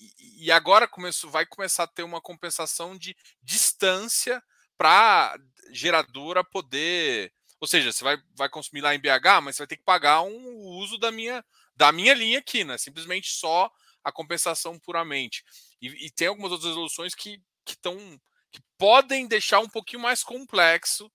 [0.46, 3.14] e, agora começou, vai começar a ter uma compensação de
[3.44, 4.42] distância
[4.78, 5.38] para
[5.72, 7.34] geradora poder.
[7.60, 10.22] Ou seja, você vai, vai consumir lá em BH, mas você vai ter que pagar
[10.22, 11.44] um uso da minha,
[11.78, 12.78] da minha linha aqui, né?
[12.78, 13.70] Simplesmente só
[14.04, 15.44] a compensação puramente.
[15.82, 17.98] E, e tem algumas outras resoluções que, que, tão,
[18.52, 21.10] que podem deixar um pouquinho mais complexo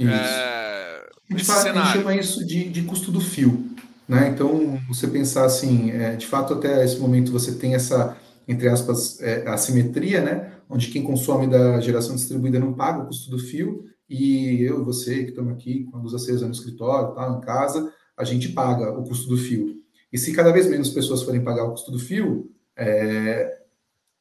[0.00, 0.10] isso.
[0.10, 3.70] É, a, gente fala, a gente chama isso de, de custo do fio.
[4.08, 4.28] Né?
[4.28, 8.16] Então, você pensar assim, é, de fato, até esse momento você tem essa,
[8.48, 10.52] entre aspas, é, assimetria, né?
[10.68, 14.84] onde quem consome da geração distribuída não paga o custo do fio, e eu e
[14.84, 18.48] você que estamos aqui com a luz acesa no escritório, tá, em casa, a gente
[18.48, 19.79] paga o custo do fio.
[20.12, 23.60] E se cada vez menos pessoas forem pagar o custo do fio, é,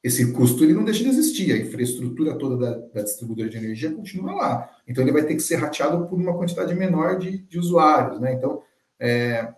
[0.03, 3.91] esse custo ele não deixa de existir, a infraestrutura toda da, da, distribuidora de energia
[3.91, 4.69] continua lá.
[4.87, 8.19] Então ele vai ter que ser rateado por uma quantidade menor de, de usuários.
[8.19, 8.33] Né?
[8.33, 8.61] Então,
[8.99, 9.53] é,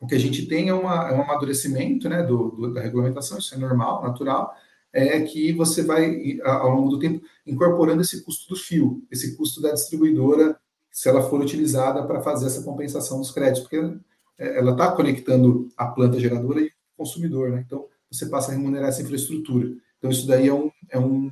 [0.00, 3.38] o que a gente tem é, uma, é um amadurecimento né, do, do, da regulamentação,
[3.38, 4.54] isso é normal, natural,
[4.90, 9.60] é que você vai, ao longo do tempo, incorporando esse custo do fio, esse custo
[9.60, 10.58] da distribuidora,
[10.90, 13.98] se ela for utilizada para fazer essa compensação dos créditos, porque
[14.38, 17.62] ela está conectando a planta geradora e o consumidor, né?
[17.66, 19.68] Então, você passa a remunerar essa infraestrutura.
[19.98, 21.30] Então, isso daí é um, é um,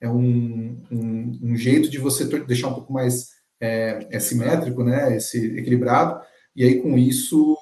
[0.00, 3.30] é um, um, um jeito de você deixar um pouco mais
[3.60, 5.16] é, é simétrico, né?
[5.16, 6.20] Esse equilibrado,
[6.54, 7.56] e aí com isso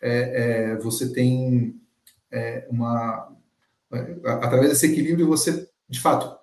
[0.00, 1.80] é, é, você tem
[2.30, 3.30] é, uma.
[4.24, 6.34] Através desse equilíbrio, você, de fato,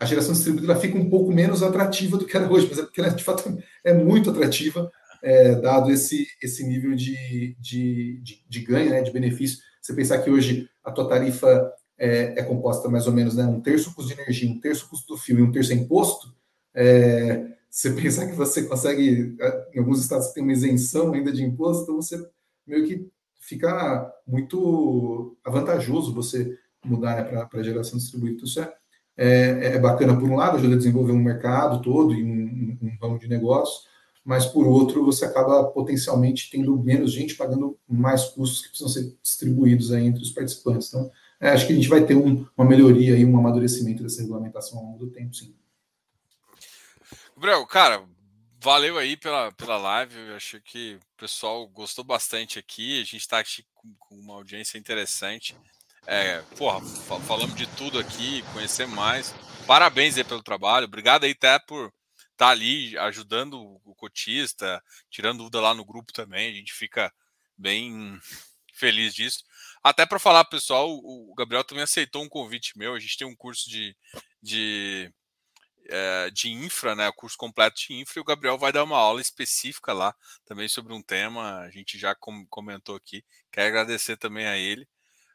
[0.00, 3.00] a geração distribuída fica um pouco menos atrativa do que era hoje, mas é porque
[3.00, 4.90] ela, de fato, é muito atrativa,
[5.22, 9.58] é, dado esse, esse nível de, de, de, de, ganho, né, de benefício.
[9.80, 13.60] Você pensar que hoje a tua tarifa é, é, composta mais ou menos, né, um
[13.60, 16.34] terço custo de energia, um terço custo do fio e um terço é imposto,
[16.74, 21.44] é, você pensar que você consegue, eh, em alguns estados tem uma isenção ainda de
[21.44, 22.26] imposto, então você
[22.66, 23.08] meio que
[23.40, 28.36] fica muito vantajoso você mudar né, para a geração distribuída.
[28.36, 28.74] Então, isso é,
[29.16, 32.96] é, é, bacana, por um lado, ajuda a desenvolver um mercado todo e um, um
[33.00, 33.86] ramo de negócios,
[34.24, 39.16] mas por outro, você acaba potencialmente tendo menos gente pagando mais custos que precisam ser
[39.22, 40.88] distribuídos aí entre os participantes.
[40.88, 44.20] Então, é, acho que a gente vai ter um, uma melhoria e um amadurecimento dessa
[44.20, 45.54] regulamentação ao longo do tempo, sim.
[47.34, 48.02] Gabriel, cara,
[48.60, 50.18] valeu aí pela, pela live.
[50.18, 53.00] Eu achei que o pessoal gostou bastante aqui.
[53.00, 53.42] A gente está
[53.74, 55.56] com, com, uma audiência interessante.
[56.06, 56.80] É, porra,
[57.20, 59.34] falamos de tudo aqui, conhecer mais.
[59.66, 60.86] Parabéns aí pelo trabalho.
[60.86, 61.92] Obrigado aí até por
[62.38, 66.50] tá ali ajudando o cotista, tirando dúvida lá no grupo também.
[66.50, 67.12] A gente fica
[67.56, 68.18] bem
[68.72, 69.44] feliz disso.
[69.82, 72.94] Até para falar, pessoal, o Gabriel também aceitou um convite meu.
[72.94, 73.96] A gente tem um curso de,
[74.40, 75.12] de
[75.88, 78.98] é, de infra, né, o curso completo de infra, e o Gabriel vai dar uma
[78.98, 83.24] aula específica lá também sobre um tema, a gente já com, comentou aqui.
[83.50, 84.86] Quero agradecer também a ele.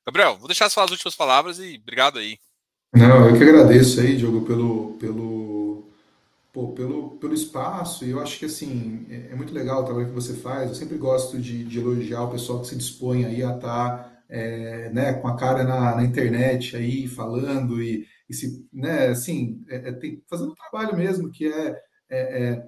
[0.05, 2.37] Gabriel, vou deixar falar as últimas palavras e obrigado aí.
[2.93, 5.52] Não, eu que agradeço aí, Diogo, pelo, pelo,
[6.53, 10.07] pô, pelo, pelo espaço, e eu acho que assim, é, é, muito legal o trabalho
[10.07, 13.43] que você faz, eu sempre gosto de, de elogiar o pessoal que se dispõe aí
[13.43, 18.33] a estar tá, é, né, com a cara na, na internet aí, falando e e
[18.33, 22.63] se, né, assim, é, é, tem, fazendo um trabalho mesmo que é, é, é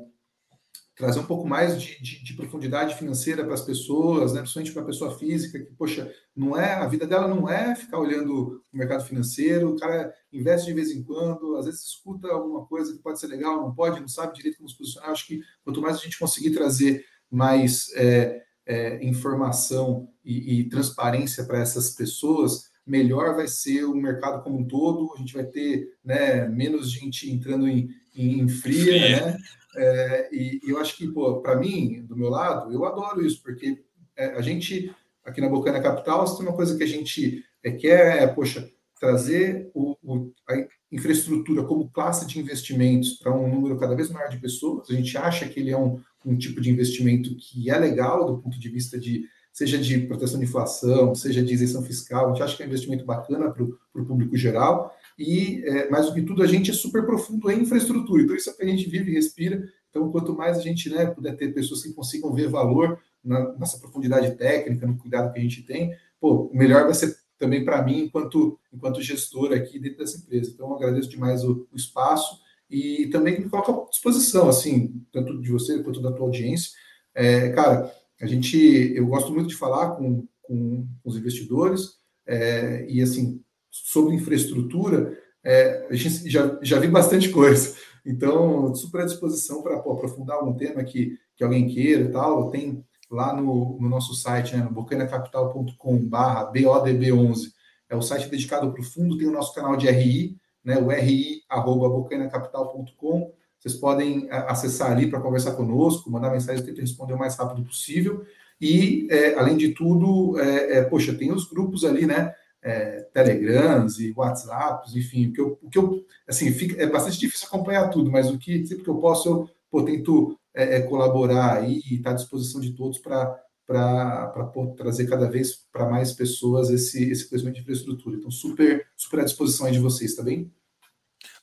[0.95, 4.81] trazer um pouco mais de, de, de profundidade financeira para as pessoas, né, principalmente para
[4.83, 8.77] a pessoa física, que, poxa, não é, a vida dela não é ficar olhando o
[8.77, 13.03] mercado financeiro, o cara investe de vez em quando, às vezes escuta alguma coisa que
[13.03, 15.09] pode ser legal, não pode, não sabe direito como se posicionar.
[15.09, 21.43] Acho que quanto mais a gente conseguir trazer mais é, é, informação e, e transparência
[21.43, 25.89] para essas pessoas, melhor vai ser o mercado como um todo, a gente vai ter
[26.03, 29.37] né, menos gente entrando em, em fria, né?
[29.77, 31.07] É, e, e, eu acho que,
[31.41, 33.83] para mim, do meu lado, eu adoro isso, porque
[34.15, 34.93] é, a gente,
[35.23, 38.69] aqui na Bocana Capital, tem uma coisa que a gente é, quer, é, poxa,
[38.99, 44.29] trazer o, o, a infraestrutura como classe de investimentos para um número cada vez maior
[44.29, 44.89] de pessoas.
[44.89, 48.41] A gente acha que ele é um, um tipo de investimento que é legal do
[48.41, 52.25] ponto de vista de seja de proteção de inflação, seja de isenção fiscal.
[52.25, 54.93] A gente acha que é um investimento bacana para o público geral.
[55.17, 58.23] E, é, mais do que tudo, a gente é super profundo em infraestrutura.
[58.23, 59.63] Então, isso é o que a gente vive e respira.
[59.89, 63.79] Então, quanto mais a gente né, puder ter pessoas que consigam ver valor na nossa
[63.79, 68.01] profundidade técnica, no cuidado que a gente tem, pô, melhor vai ser também para mim,
[68.01, 70.51] enquanto, enquanto gestor aqui dentro dessa empresa.
[70.53, 75.41] Então, eu agradeço demais o, o espaço e também me coloca à disposição, assim, tanto
[75.41, 76.71] de você quanto da tua audiência.
[77.13, 78.57] É, cara, a gente,
[78.95, 83.44] eu gosto muito de falar com, com os investidores é, e assim
[83.83, 87.75] sobre infraestrutura, é, a gente já, já vi bastante coisa.
[88.05, 92.49] Então, super à disposição para aprofundar algum tema que, que alguém queira e tal.
[92.49, 97.53] Tem lá no, no nosso site, né, no bocanacapital.com/barra BODB11,
[97.89, 99.17] é o site dedicado para o fundo.
[99.17, 103.33] Tem o nosso canal de RI, né, o ri@bocanacapital.com
[103.65, 107.65] vocês podem acessar ali para conversar conosco, mandar mensagem, eu tento responder o mais rápido
[107.65, 108.23] possível.
[108.61, 112.31] E, é, além de tudo, é, é, poxa, tem os grupos ali, né?
[112.67, 117.19] É, Telegrams e WhatsApps, enfim, o que eu, o que eu assim, fica, é bastante
[117.19, 120.81] difícil acompanhar tudo, mas o que sempre que eu posso, eu pô, tento é, é,
[120.81, 125.89] colaborar aí e estar tá à disposição de todos para para trazer cada vez para
[125.89, 128.15] mais pessoas esse, esse conhecimento de infraestrutura.
[128.15, 130.53] Então, super, super à disposição aí de vocês, tá bem?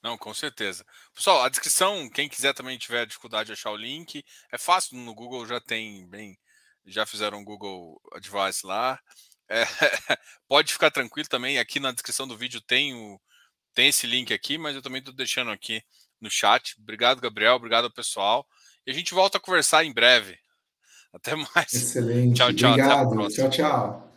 [0.02, 0.84] Não, com certeza.
[1.14, 5.14] Pessoal, a descrição, quem quiser também tiver dificuldade de achar o link, é fácil, no
[5.14, 6.38] Google já tem bem,
[6.86, 9.00] já fizeram um Google Advice lá.
[9.52, 9.66] É,
[10.48, 13.20] pode ficar tranquilo também, aqui na descrição do vídeo tem, o,
[13.74, 15.82] tem esse link aqui, mas eu também estou deixando aqui
[16.18, 16.74] no chat.
[16.80, 18.46] Obrigado, Gabriel, obrigado pessoal.
[18.86, 20.38] E a gente volta a conversar em breve.
[21.12, 21.72] Até mais.
[21.72, 22.36] Excelente.
[22.36, 22.72] Tchau, tchau.
[22.72, 23.28] Obrigado.
[23.28, 24.11] Tchau, tchau.